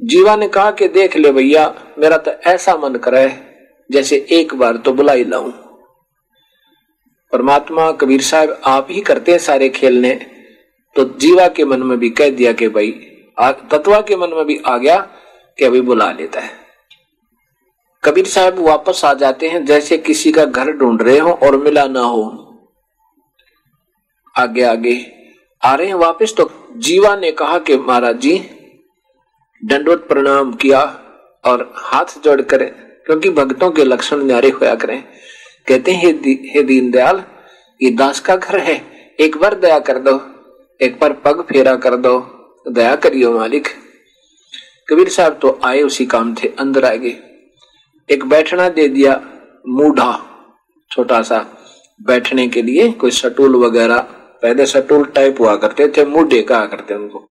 [0.00, 3.28] जीवा ने कहा कि देख ले भैया, मेरा तो ऐसा मन करे
[3.90, 5.50] जैसे एक बार तो बुला ही लाऊं।
[7.32, 10.14] परमात्मा कबीर साहब, आप ही करते हैं सारे खेलने।
[10.96, 12.90] तो जीवा के मन में भी कह दिया कि भाई
[13.40, 14.98] तत्वा के मन में भी आ गया
[15.58, 16.63] कि अभी बुला लेता है।
[18.04, 21.86] कबीर साहब वापस आ जाते हैं जैसे किसी का घर ढूंढ रहे हो और मिला
[21.86, 22.24] ना हो।
[24.34, 24.94] आगे आगे।
[25.62, 28.36] आ रहे हैं वापस तो जीवा ने कहा कि महाराज जी,
[29.62, 30.80] दंडवत प्रणाम किया
[31.44, 32.64] और हाथ जोड़ कर,
[33.06, 35.02] क्योंकि भक्तों के लक्षण न्यारे होया करें।
[35.66, 36.12] कहते हैं,
[36.46, 37.22] हे दीनदयाल,
[37.80, 38.80] ये दास का घर है।
[39.20, 40.20] एक बार दया कर दो,
[40.80, 42.18] एक बार पग फेरा कर दो,
[42.66, 43.68] दया करियो मालिक।
[44.88, 47.16] कबीर साहब तो आए, उसी काम थे अंदर आ गए।
[48.10, 49.30] एक बैठना दे दिया
[49.68, 50.24] मूढ़ा,
[50.90, 51.58] छोटा सा,
[52.02, 53.98] बैठने के लिए कोई सटूल वगैरह,
[54.42, 57.30] पहले सटूल टाइप हुआ करते थे, मूढ़े कहा करते उनको।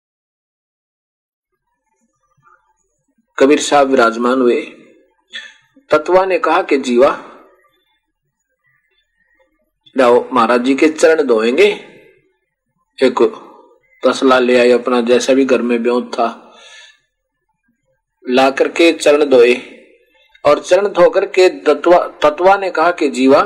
[3.38, 4.62] कबीर साहब विराजमान हुए।
[5.90, 7.24] तत्वा ने कहा कि जीवा,
[9.98, 11.68] जाओ महाराज जी के चरण धोएँगे।
[13.02, 13.42] एक
[14.06, 16.58] तसला ले आए अपना, जैसा भी घर में ब्योत था।
[18.28, 19.75] ला करके चरण धोए।
[20.46, 23.42] और चरण धोकर के तत्वा ने कहा कि जीवा,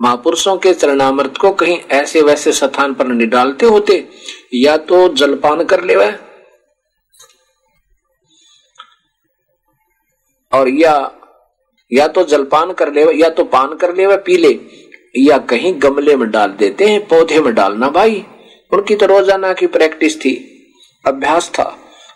[0.00, 4.04] महापुरुषों के चरणामृत को कहीं ऐसे वैसे स्थान पर नहीं डालते होते,
[4.54, 5.94] या तो जलपान कर ले
[10.52, 10.94] और या
[11.92, 14.58] या तो जलपान कर ले या तो पान कर ले पी ले
[15.18, 18.24] या कहीं गमले में डाल देते हैं, पौधे में डालना भाई।
[18.72, 20.34] उनकी तो रोज़ाना की प्रैक्टिस थी,
[21.04, 21.64] अभ्यास था।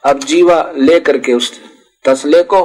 [0.05, 1.53] अब जीवा लेकर के उस
[2.05, 2.61] तसले को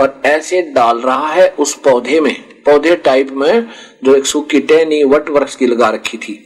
[0.00, 2.34] और ऐसे डाल रहा है उस पौधे में,
[2.64, 3.68] पौधे टाइप में,
[4.04, 6.38] जो एक सूखी टहनी, वट वृक्ष की लगा रखी थी,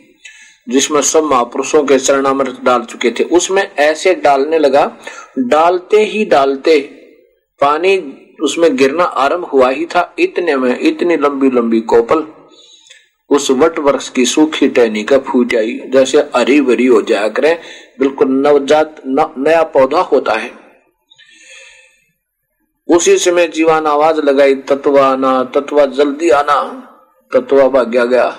[0.68, 4.84] जिसमें सब महापुरुषों के चरणामृत डाल चुके थे। उसमें ऐसे डालने लगा,
[5.38, 6.78] डालते ही डालते
[7.60, 7.96] पानी
[8.42, 12.26] उसमें गिरना आरंभ हुआ ही था। इतने में इतनी लंबी लंबी कोपल
[13.30, 17.58] उस वट वृक्ष की सूखी टहनी का फूट आई। जैसे हरी भरी हो जाया करे,
[17.98, 20.50] बिल्कुल नवजात नया पौधा होता है।
[22.88, 26.82] उसी समय जीवान आवाज़ लगाई, तत्वा आना तत्वा जल्दी आना।
[27.32, 28.30] तत्वा भाग्या गया।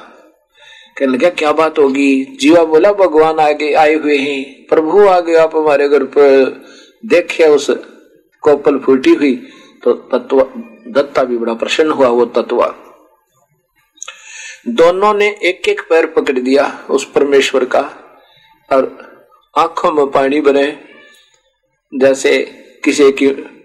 [0.98, 2.38] कहने लगा, क्या बात होगी?
[2.40, 6.66] जीवा बोला, भगवान आगे आए हुए हैं, प्रभु आ गए आप हमारे घर पर
[7.06, 7.70] देखे उस
[8.42, 9.36] कोपल फूटी हुई।
[9.84, 10.42] तो तत्व,
[10.88, 12.76] दत्ता भी बड़ा प्रसन्न हुआ, वो तत्वा।
[14.68, 17.82] दोनों ने एक एक पैर पकड़ दिया उस परमेश्वर का,
[18.72, 19.08] और
[19.58, 20.80] आँखों में पानी भरे
[21.96, 22.44] जैसे
[22.84, 23.57] किसी की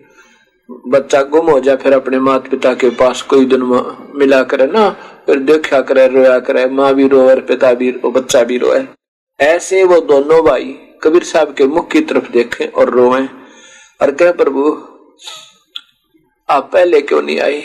[0.68, 3.62] बच्चा गुम हो जाए, फिर अपने माता पिता के पास कोई दिन
[4.16, 4.88] मिला करे ना,
[5.26, 8.84] फिर देखा करे, रोया करे, माँ भी रोए पिता भी रो, बच्चा भी रोए।
[9.40, 13.26] ऐसे वो दोनों भाई कबीर साहब के मुख की तरफ़ देखें और रोए
[14.00, 14.70] और कहे, प्रभु,
[16.48, 17.62] आप पहले क्यों नहीं आई?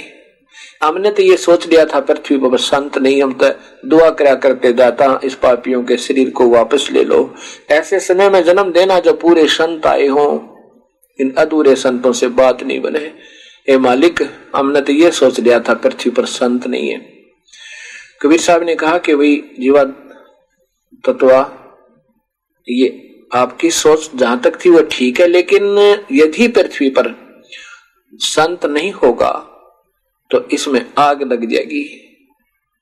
[0.84, 3.50] हमने तो ये सोच लिया था, पृथ्वी पर संत नहीं, हम तो
[3.88, 7.34] दुआ करा करते दाता, इस पापियों के शरीर को वापस ले लो।
[7.70, 10.38] ऐसे समय में जन्म देना, जो पूरे संत आए हों
[11.20, 13.12] इन अधूरे संतों से बात नहीं बने।
[13.68, 14.22] ए मालिक,
[14.56, 17.00] हमने तो ये सोच लिया था, पृथ्वी पर संत नहीं है।
[18.22, 19.84] कबीर साहब ने कहा कि भाई, जीवा
[21.04, 21.40] तत्वा,
[22.68, 25.78] ये आपकी सोच जहाँ तक थी वो ठीक है, लेकिन
[26.12, 27.14] यदि पृथ्वी पर
[28.14, 29.32] संत नहीं होगा
[30.32, 31.84] तो इसमें आग लग जाएगी।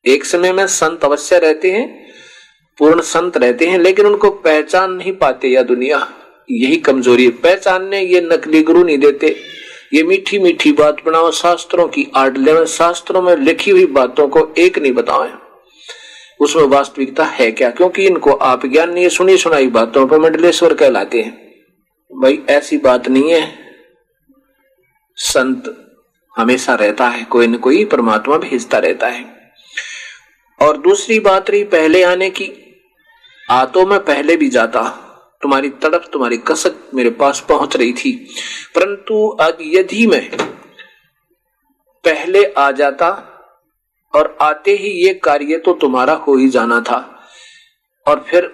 [0.05, 1.87] एक समय में संत अवश्य रहते हैं,
[2.77, 5.97] पूर्ण संत रहते हैं, लेकिन उनको पहचान नहीं पाते या दुनिया।
[6.49, 9.39] यही कमज़ोरी है। पहचानने ये नकली गुरु नहीं देते।
[9.93, 14.53] ये मीठी मीठी बात बनाओ, शास्त्रों की आड़ ले शास्त्रों में लिखी हुई बातों को
[14.57, 15.29] एक नहीं बताओ।
[16.39, 17.69] उसमें वास्तविकता है क्या?
[17.69, 21.51] क्योंकि इनको आप ज्ञान नहीं सुनी सुनाई बातों पर मंडलेश्वर कहलाते हैं।
[22.21, 23.73] भाई, ऐसी बात नहीं है।
[25.15, 25.87] संत
[26.37, 29.25] हमेशा रहता है, कोई न कोई परमात्मा भेजता रहता है।
[30.61, 32.51] और दूसरी बात रही पहले आने की।
[33.51, 35.01] आ तो मैं पहले भी जाता।
[35.45, 38.11] तुम्हारी तड़प, तुम्हारी कसक मेरे पास पहुँच रही थी।
[38.75, 40.29] परंतु अब यदि मैं
[42.03, 43.09] पहले आ जाता
[44.13, 46.97] और आते ही ये कार्य तो तुम्हारा हो ही जाना था।
[48.05, 48.51] और फिर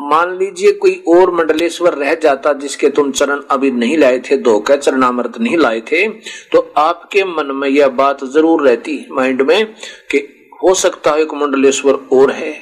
[0.00, 4.58] मान लीजिए कोई और मंडलेश्वर रह जाता जिसके तुम चरण अभी नहीं लाए थे, दो
[4.60, 6.06] का चरणामृत नहीं लाए थे
[6.52, 9.74] तो आपके मन में यह बात ज़रूर रहती माइंड में
[10.10, 10.26] कि
[10.62, 12.54] हो सकता है एक मंडलेश्वर और है,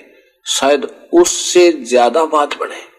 [0.47, 2.96] शायद उससे ज़्यादा बात बढ़े।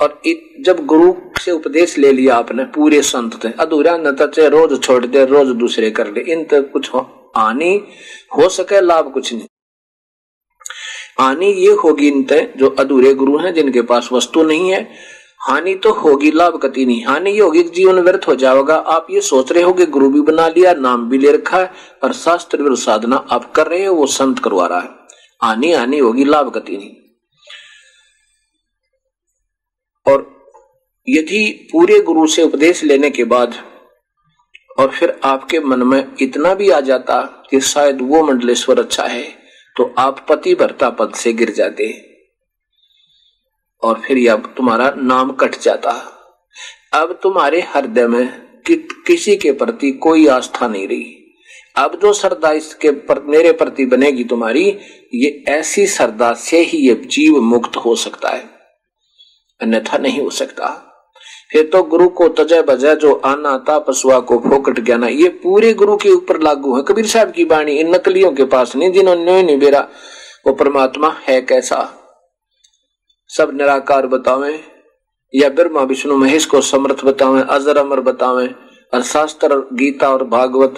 [0.00, 0.20] और
[0.60, 5.04] जब गुरु से उपदेश ले लिया आपने पूरे संत थे अधूरा न चे रोज छोड़
[5.06, 7.74] दे रोज दूसरे कर ले इन तक कुछ हो, आनी
[8.36, 9.46] हो सके लाभ कुछ नहीं।
[11.20, 14.80] हानि ये होगी इन तय जो अधूरे गुरु हैं जिनके पास वस्तु नहीं है
[15.40, 19.20] हानि तो होगी लाभ कति नहीं। हानि ये होगी जीवन व्यर्थ हो जाएगा आप ये
[19.20, 21.70] सोच रहे हो गुरु भी बना लिया नाम भी ले रखा है
[22.04, 24.90] और शास्त्र साधना आप कर रहे हो वो संत करवा रहा है।
[25.42, 26.94] हानि हानि होगी लाभ कति नहीं।
[30.06, 30.44] और
[31.08, 33.54] यदि पूरे गुरु से उपदेश लेने के बाद
[34.78, 39.44] और फिर आपके मन में इतना भी आ जाता कि शायद वो मंडलेश्वर अच्छा है
[39.76, 42.10] तो आप पति भरता पद से गिर जाते।
[43.82, 45.90] और फिर अब तुम्हारा नाम कट जाता।
[46.92, 48.28] अब तुम्हारे हृदय में
[48.66, 51.34] कि, किसी के प्रति कोई आस्था नहीं रही।
[51.76, 54.78] अब जो श्रद्धा इसके पर, मेरे प्रति बनेगी तुम्हारी
[55.14, 58.53] ये ऐसी श्रद्धा से ही ये जीव मुक्त हो सकता है।
[59.64, 60.68] अन्यथा नहीं हो सकता।
[61.52, 65.72] फिर तो गुरु को तजय बजय, जो आना था पशुआ को फोकट ज्ञाना, ये पूरे
[65.74, 69.42] गुरु के ऊपर लागू है। कबीर साहब की बाणी इन नकलियों के पास नहीं जिन्होंने
[69.42, 69.88] नहीं बेरा,
[70.46, 71.78] वो परमात्मा है कैसा?
[73.30, 74.58] सब निराकार बतावे,
[75.34, 78.46] या ब्रह्मा, विष्णु, महेश को समर्थ बतावे, अजर अमर बतावे,
[78.92, 80.74] और शास्त्र, गीता और भागवत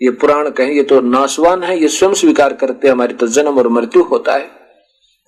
[0.00, 3.68] ये पुराण कहें, ये तो नाशवान है, ये स्वयं स्वीकार करते हमारी तो जन्म और
[3.70, 4.50] मृत्यु होता है।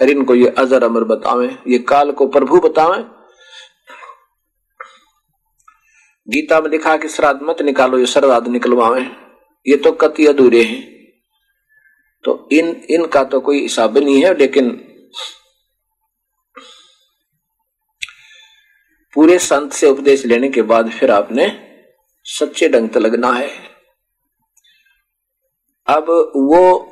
[0.00, 3.02] और इनको ये अजर अमर बतावे, ये काल को प्रभु बतावे।
[6.28, 9.02] गीता में लिखा कि श्राद्ध मत निकालो, ये श्राद्ध निकलवावे।
[9.66, 10.82] ये तो कति अधूरे हैं।
[12.24, 14.70] तो इन इनका तो कोई हिसाब नहीं है, लेकिन
[19.16, 21.46] पूरे संत से उपदेश लेने के बाद फिर आपने
[22.26, 23.48] सच्चे ढंग से लगना है।
[25.86, 26.89] अब वो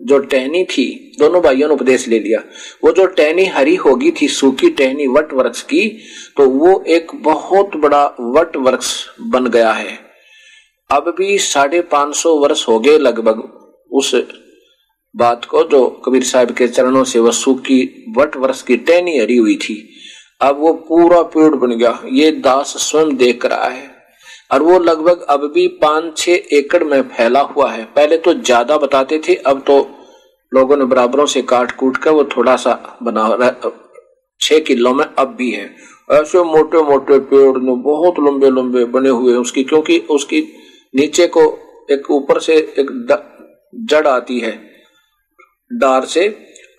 [0.00, 2.42] जो टहनी थी, दोनों भाइयों ने उपदेश ले लिया।
[2.84, 5.88] वो जो टहनी हरी होगी थी, सूखी टहनी वट वृक्ष की
[6.36, 9.98] तो वो एक बहुत बड़ा वट वृक्ष बन गया है।
[10.90, 13.42] अब भी साढ़े पाँच सौ वर्ष हो गए लगभग
[13.90, 14.14] उस
[15.14, 17.82] बात को, जो कबीर साहब के चरणों से वह सूखी
[18.18, 19.82] वट वृक्ष की टहनी हरी हुई थी।
[20.40, 23.95] अब वो पूरा पेड़ बन गया। ये दास स्वयं देख रहा है।
[24.50, 28.76] और वो लगभग अब भी पाँच छह एकड़ में फैला हुआ है। पहले तो ज़्यादा
[28.78, 29.78] बताते थे, अब तो
[30.52, 33.50] लोगों ने बराबरों से काट कूट कर वो थोड़ा सा बना
[34.40, 35.64] छह किलो में अब भी है।
[36.12, 40.40] ऐसे मोटे मोटे पेड़ ने, बहुत लंबे लंबे बने हुए उसकी, क्योंकि उसकी
[40.94, 41.42] नीचे को
[41.90, 42.90] एक ऊपर से एक
[43.90, 44.52] जड़ आती है,
[45.70, 46.28] डार से,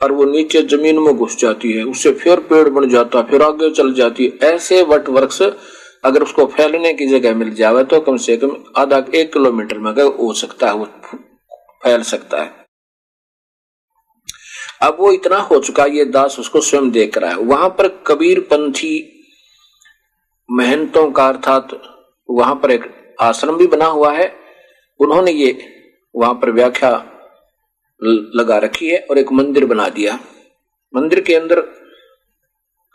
[0.01, 3.69] और वो नीचे ज़मीन में घुस जाती है। उससे फिर पेड़ बन जाता, फिर आगे
[3.71, 5.41] चल जाती है। ऐसे वट वृक्ष
[6.07, 9.91] अगर उसको फैलने की जगह मिल जावे तो कम से कम आधा एक किलोमीटर में
[9.91, 10.85] अगर हो सकता है, वो
[11.83, 12.65] फैल सकता है।
[14.81, 18.39] अब वो इतना हो चुका ये दास उसको स्वयं देख रहा है। वहाँ पर कबीर
[18.51, 18.95] पंथी
[20.49, 21.69] महंतों का अर्थात
[22.29, 22.83] वहाँ पर एक
[23.21, 24.27] आश्रम भी बना हुआ है।
[24.99, 25.51] उन्होंने ये
[26.15, 26.91] वहाँ पर व्याख्या
[28.35, 30.19] लगा रखी है और एक मंदिर बना दिया।
[30.93, 31.59] मंदिर के अंदर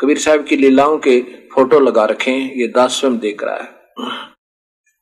[0.02, 1.20] कबीर साहब की लीलाओं के
[1.54, 3.68] फ़ोटो लगा रखे हैं, ये दास स्वयं देख रहा है।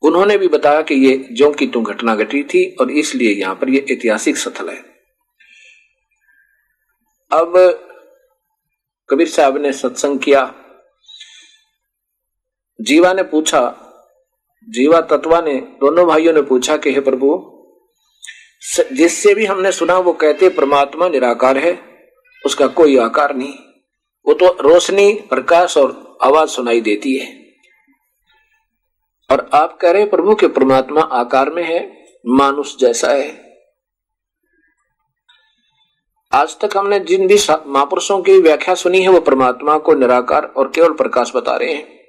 [0.02, 3.68] उन्होंने भी बताया कि ये जो की तुम घटना घटी थी और इसलिए यहाँ पर
[3.68, 4.76] ये ऐतिहासिक स्थल है।
[7.30, 7.52] अब
[9.08, 10.42] कबीर साहब ने सत्संग किया।
[12.80, 13.62] जीवा ने पूछा,
[14.68, 17.30] जीवा तत्वा ने, दोनों भाइयों ने पूछा कि हे प्रभु,
[18.92, 21.78] जिससे भी हमने सुना वो कहते परमात्मा निराकार है,
[22.46, 23.54] उसका कोई आकार नहीं।
[24.26, 27.40] वो तो रोशनी, प्रकाश और आवाज़ सुनाई देती है।
[29.30, 33.50] और आप कह रहे प्रभु, के परमात्मा आकार में है, मानुष जैसा है।
[36.32, 40.68] आज तक हमने जिन भी महापुरुषों की व्याख्या सुनी है, वो परमात्मा को निराकार और
[40.74, 42.00] केवल प्रकाश बता रहे हैं।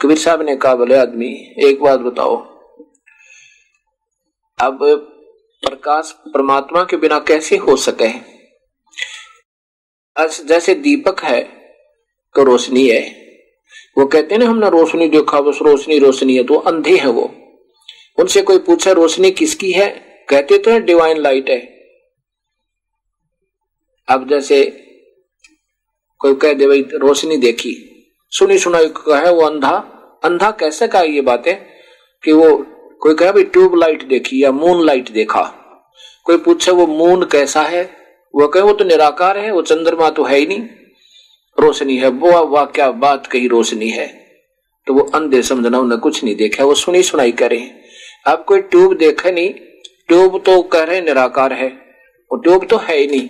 [0.00, 2.36] कबीर साहब ने कहा बोले आदमी, एक बात बताओ।
[4.58, 4.78] अब
[5.62, 8.37] प्रकाश परमात्मा के बिना कैसे हो सके
[10.20, 11.44] जैसे दीपक है
[12.34, 13.28] तो रोशनी है।
[13.98, 17.34] वो कहते हैं ना, हमने रोशनी देखा बस रोशनी रोशनी है तो अंधे है वो।
[18.18, 19.88] उनसे कोई पूछा, रोशनी किसकी है?
[20.28, 21.58] कहते तो है डिवाइन लाइट है।
[24.08, 24.64] अब जैसे
[26.18, 27.94] कोई कह दे, भाई, रोशनी देखी।
[28.30, 29.94] सुनी सुनाई है वो अंधा।
[30.24, 31.44] अंधा कैसे कहा ये बात?
[32.24, 32.66] कि वो
[33.00, 35.42] कोई कहे, भाई, ट्यूबलाइट देखी या मून लाइट देखा?
[36.24, 37.97] कोई पूछे, वो मून कैसा है?
[38.34, 40.62] वो कहे, वो तो निराकार है, वो चंद्रमा तो है ही नहीं।
[41.58, 44.06] रोशनी है, वो वाह क्या बात कही रोशनी है?
[44.86, 47.70] तो वो अंधे समझना उन्हें कुछ नहीं देखा, वो सुनी सुनाई करे।
[48.26, 49.52] अब कोई ट्यूब देखा नहीं,
[50.08, 51.68] ट्यूब तो कह रहे निराकार है,
[52.30, 53.28] वो ट्यूब तो है ही नहीं।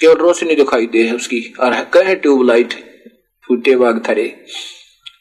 [0.00, 2.74] केवल रोशनी दिखाई दे है उसकी, और कहे, ट्यूबलाइट
[3.48, 4.44] फूटे बाग थरे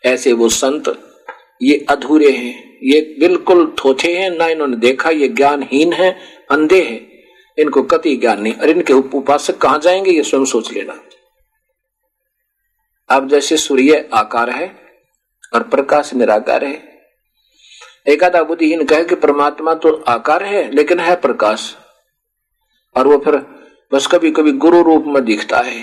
[0.06, 1.14] ऐसे वो संत,
[1.62, 6.18] ये अधूरे हैं, ये बिल्कुल थोथे हैं, ना इन्होंने देखा, ये ज्ञानहीन है,
[6.52, 7.09] अंधे हैं।
[7.60, 11.00] इनको कति ज्ञान नहीं। और इनके उपासक कहाँ जाएँगे, ये स्वयं सोच लेना।
[13.10, 14.68] अब जैसे सूर्य आकार है
[15.54, 16.88] और प्रकाश निराकार है
[18.08, 21.76] एक आधा बुद्धिहीन कहे कि परमात्मा तो आकार है, लेकिन है प्रकाश।
[22.96, 23.36] और वो फिर
[23.92, 25.80] बस कभी कभी गुरु रूप में दिखता है।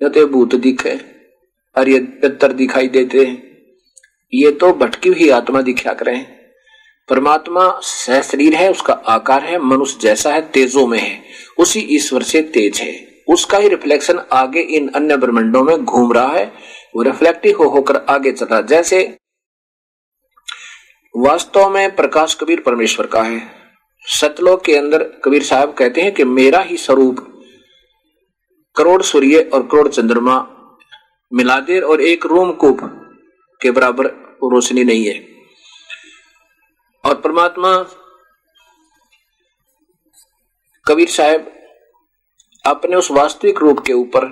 [0.00, 0.94] या तो भूत दिखे
[1.76, 3.36] और ये पितर दिखाई देते हैं,
[4.32, 6.37] ये तो भटकी हुई आत्मा दिखा करें
[7.08, 11.22] परमात्मा सह शरीर है, उसका आकार है, मनुष्य जैसा है, तेजो में है,
[11.58, 16.28] उसी ईश्वर से तेज है। उसका ही रिफ्लेक्शन आगे इन अन्य ब्रह्मंडों में घूम रहा
[16.28, 16.52] है,
[16.96, 19.18] वो रिफ्लेक्टिव हो होकर आगे चल जैसे
[21.16, 23.42] वास्तव में प्रकाश कबीर परमेश्वर का है।
[24.04, 27.16] सतलोक के अंदर कबीर साहब कहते हैं कि मेरा ही स्वरूप
[28.76, 30.36] करोड़ सूर्य और करोड़ चंद्रमा
[31.32, 32.78] मिला दे और एक रोम कूप
[33.60, 34.06] के बराबर
[34.44, 35.37] रोशनी नहीं है।
[37.08, 37.70] और परमात्मा
[40.86, 41.46] कबीर साहब
[42.64, 44.24] अपने उस वास्तविक रूप के ऊपर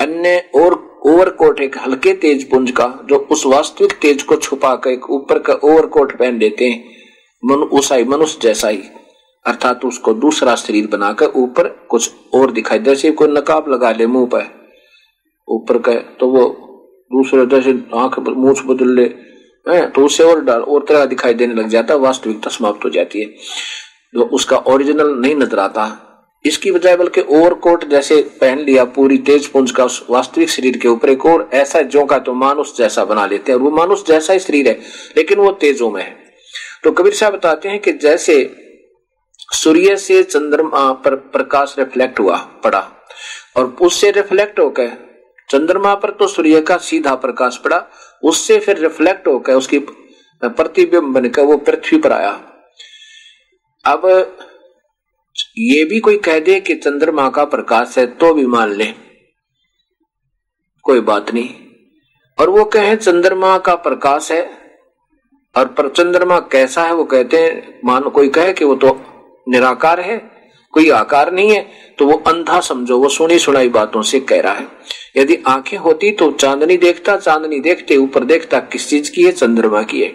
[0.00, 0.74] अन्य और
[1.06, 5.38] ओवरकोट एक हल्के तेज पुंज का, जो उस वास्तविक तेज को छुपा कर एक ऊपर
[5.38, 6.84] का ओवरकोट पहन देते हैं,
[7.42, 8.82] मन उसाई, मनुष्य जैसा ही।
[9.46, 14.26] अर्थात उसको दूसरा शरीर बनाकर ऊपर कुछ और दिखाई, जैसे कोई नकाब लगा ले मुँह
[14.26, 14.46] पर।
[15.48, 16.46] ऊपर का तो वो
[17.10, 19.29] दूसरे जैसे आँख मुँह बदल ले
[19.66, 23.26] तो उससे और और तरह दिखाई देने लग जाता है वास्तविकता समाप्त हो जाती है।
[24.14, 25.86] तो उसका ओरिजिनल नहीं नज़र आता,
[26.44, 31.10] इसकी बजाय बल्कि ओवरकोट जैसे पहन लिया, पूरी तेज पुंज का वास्तविक शरीर के ऊपर
[31.10, 34.32] एक और ऐसा जो का तो मानुष जैसा बना लेते हैं, और वो मानुष जैसा
[34.32, 34.78] ही शरीर है,
[35.16, 36.16] लेकिन वो तेजों में है।
[36.84, 38.42] तो कबीर साहब बताते हैं कि जैसे
[39.54, 42.80] सूर्य से चंद्रमा पर प्रकाश रिफ्लेक्ट हुआ, पड़ा,
[43.56, 44.90] और उससे रिफ्लेक्ट होकर
[45.48, 47.78] चंद्रमा पर तो सूर्य का सीधा प्रकाश पड़ा
[48.22, 49.78] उससे फिर रिफ्लेक्ट होकर उसकी
[50.42, 52.32] प्रतिबिंब बनकर वो पृथ्वी पर आया।
[53.84, 54.06] अब
[55.58, 58.86] ये भी कोई कह दे कि चंद्रमा का प्रकाश है तो भी मान ले।
[60.84, 61.54] कोई बात नहीं।
[62.38, 64.42] और वो कहे, चंद्रमा का प्रकाश है
[65.54, 66.94] और पर चंद्रमा कैसा है?
[66.94, 68.94] वो कहते हैं, मान, कोई कहे कि वो तो
[69.48, 70.39] निराकार है
[70.74, 71.60] कोई आकार नहीं है
[71.98, 74.66] तो वो अंधा समझो, वो सुनी सुनाई बातों से कह रहा है।
[75.16, 79.82] यदि आँखें होती तो चांदनी देखता, चांदनी देखते, ऊपर देखता किस चीज़ की है, चंद्रमा
[79.82, 80.08] की है।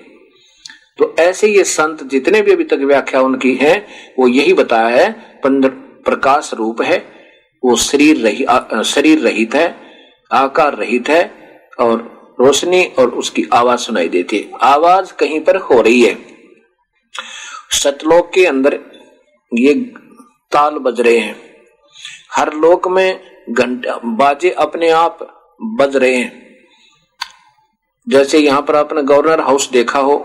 [0.99, 3.76] तो ऐसे ये संत जितने भी अभी तक व्याख्या उनकी है,
[4.20, 6.97] वो यही बताया है प्रकाश रूप है,
[7.64, 8.45] वो शरीर रही
[8.86, 9.76] शरीर रहित है,
[10.32, 11.24] आकार रहित है,
[11.80, 16.18] और रोशनी और उसकी आवाज़ सुनाई देती है। आवाज़ कहीं पर हो रही है।
[17.74, 18.80] सतलोक के अंदर
[19.51, 19.74] ये
[20.56, 21.36] ताल बज रहे हैं।
[22.36, 25.20] हर लोक में घंटा, बाजे अपने आप
[25.62, 26.45] बज रहे हैं।
[28.08, 30.16] जैसे यहाँ पर आपने गवर्नर हाउस देखा हो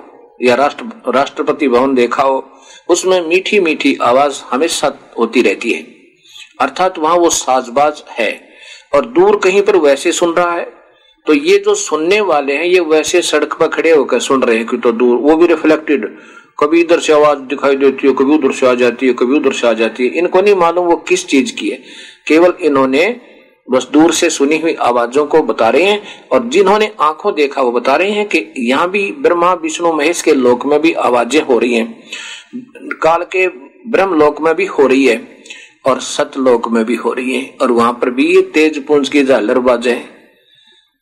[0.43, 2.45] या राष्ट्र, राष्ट्रपति भवन देखा हो,
[2.89, 5.83] उसमें मीठी मीठी आवाज़ हमेशा होती रहती है।
[6.61, 8.31] अर्थात वहाँ वो साजबाज है।
[8.95, 10.65] और दूर कहीं पर वैसे सुन रहा है
[11.27, 14.67] तो ये जो सुनने वाले हैं, ये वैसे सड़क पर खड़े होकर सुन रहे हैं,
[14.67, 16.07] कि तो दूर, वो भी रिफ्लेक्टेड
[16.61, 19.53] कभी इधर से आवाज़ दिखाई देती है, कभी उधर से आ जाती है, कभी उधर
[19.53, 21.79] से आ जाती है। इनको नहीं मालूम वो किस चीज़ की है।
[22.27, 23.05] केवल इन्होंने
[23.69, 27.73] बस दूर से सुनी हुई आवाजों को बता रहे हैं और जिन्होंने आँखों देखा वो
[27.73, 31.59] बता रहे हैं कि यहाँ भी ब्रह्मा, विष्णु, महेश के लोक में भी आवाज़ें हो
[31.59, 32.03] रही हैं।
[33.03, 33.47] काल के
[33.89, 35.21] ब्रह्म लोक में भी हो रही है
[35.87, 39.25] और सतलोक में भी हो रही है और वहाँ पर भी ये तेज पुंज की
[39.25, 40.01] झालर बाजे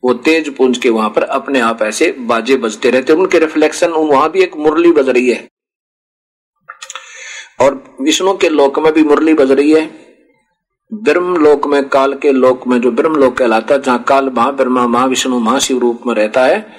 [0.03, 4.31] वो तेज पुंज के वहाँ पर अपने आप ऐसे बाजे बजते रहते उनके रिफ्लेक्शन वहाँ
[4.31, 5.47] भी एक मुरली बज रही है।
[7.61, 10.09] और विष्णु के लोक में भी मुरली बज रही है।
[10.93, 14.51] ब्रह्म लोक में, काल के लोक में, जो ब्रह्म लोक कहलाता है, जहाँ काल महा
[14.51, 16.73] ब्रह्मा महाविष्णु, महाशिव रूप में रहता है,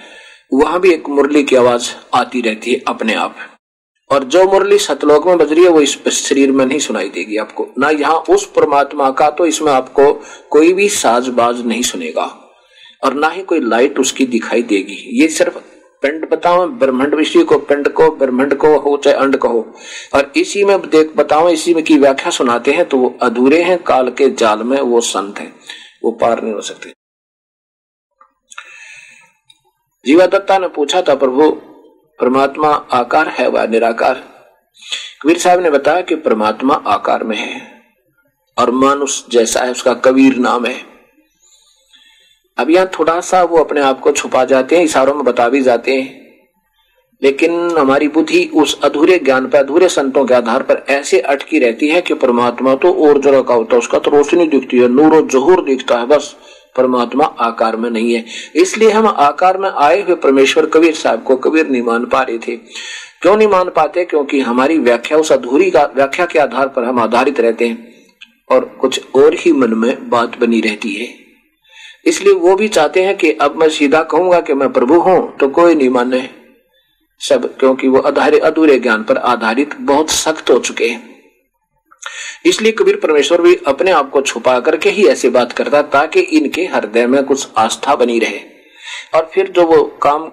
[0.54, 3.36] वहाँ भी एक मुरली की आवाज़ आती रहती है अपने आप।
[4.10, 7.36] और जो मुरली सतलोक में बज रही है, वो इस शरीर में नहीं सुनाई देगी
[7.36, 12.39] आपको। ना यहाँ उस परमात्मा का तो इसमें आपको कोई भी साजबाज नहीं सुनेगा।
[13.05, 15.59] और ना ही कोई लाइट उसकी दिखाई देगी। ये सिर्फ़
[16.03, 19.74] पिंड बताओ ब्रह्मंड विषय को, पिंड को, ब्रह्मंड को हो चाहे अंड को हो।
[20.14, 23.82] और इसी में देख बताओ इसी में की व्याख्या सुनाते हैं तो वो अधूरे हैं,
[23.82, 25.53] काल के जाल में वो संत है।
[26.05, 26.92] वो पार नहीं हो सकते।
[30.07, 31.51] जीवा दत्ता ने पूछा था प्रभु
[32.20, 34.14] परमात्मा आकार है वह निराकार?
[35.22, 37.82] कबीर साहब ने बताया कि परमात्मा आकार में है।
[38.59, 40.89] और मानुष जैसा है, उसका कबीर नाम है।
[42.61, 45.61] अब यहाँ थोड़ा सा वो अपने आप को छुपा जाते हैं, इशारों में बता भी
[45.61, 46.20] जाते हैं।
[47.22, 51.88] लेकिन हमारी बुद्धि उस अधूरे ज्ञान पर अधूरे संतों के आधार पर ऐसे अटकी रहती
[51.88, 55.26] है कि परमात्मा तो और जरा का होता है, उसका तो रोशनी दिखती है, नूर
[55.26, 56.36] जहूर दिखता है, बस
[56.76, 58.24] परमात्मा आकार में नहीं है।
[58.56, 62.38] इसलिए हम आकार में आए हुए परमेश्वर कबीर साहब को कबीर नहीं मान पा रहे
[62.38, 62.56] थे।
[63.22, 64.04] क्यों नहीं मान पाते?
[64.04, 67.94] क्योंकि हमारी व्याख्या, उस अधूरी का, व्याख्या के आधार पर हम आधारित रहते हैं
[68.50, 71.19] और कुछ और ही मन में बात बनी रहती है।
[72.07, 75.48] इसलिए वो भी चाहते हैं कि अब मैं सीधा कहूँगा कि मैं प्रभु हूँ तो
[75.48, 76.28] कोई नहीं माने।
[77.20, 81.09] सब, क्योंकि वो अधारे अधूरे ज्ञान पर आधारित बहुत सख्त हो चुके हैं।
[82.46, 86.62] इसलिए कबीर परमेश्वर भी अपने आप को छुपा करके ही ऐसी बात करता ताकि इनके
[86.66, 88.40] हृदय में कुछ आस्था बनी रहे।
[89.14, 90.30] और फिर जो वो काम,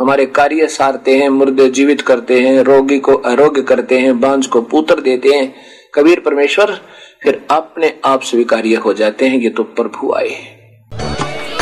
[0.00, 4.62] हमारे कार्य सारते हैं, मुर्दे जीवित करते हैं, रोगी को आरोग्य करते हैं, बांझ को
[4.62, 5.54] पुत्र देते हैं,
[5.94, 6.72] कबीर परमेश्वर
[7.22, 10.59] फिर अपने आप स्वीकार्य हो जाते हैं, ये तो प्रभु आए हैं।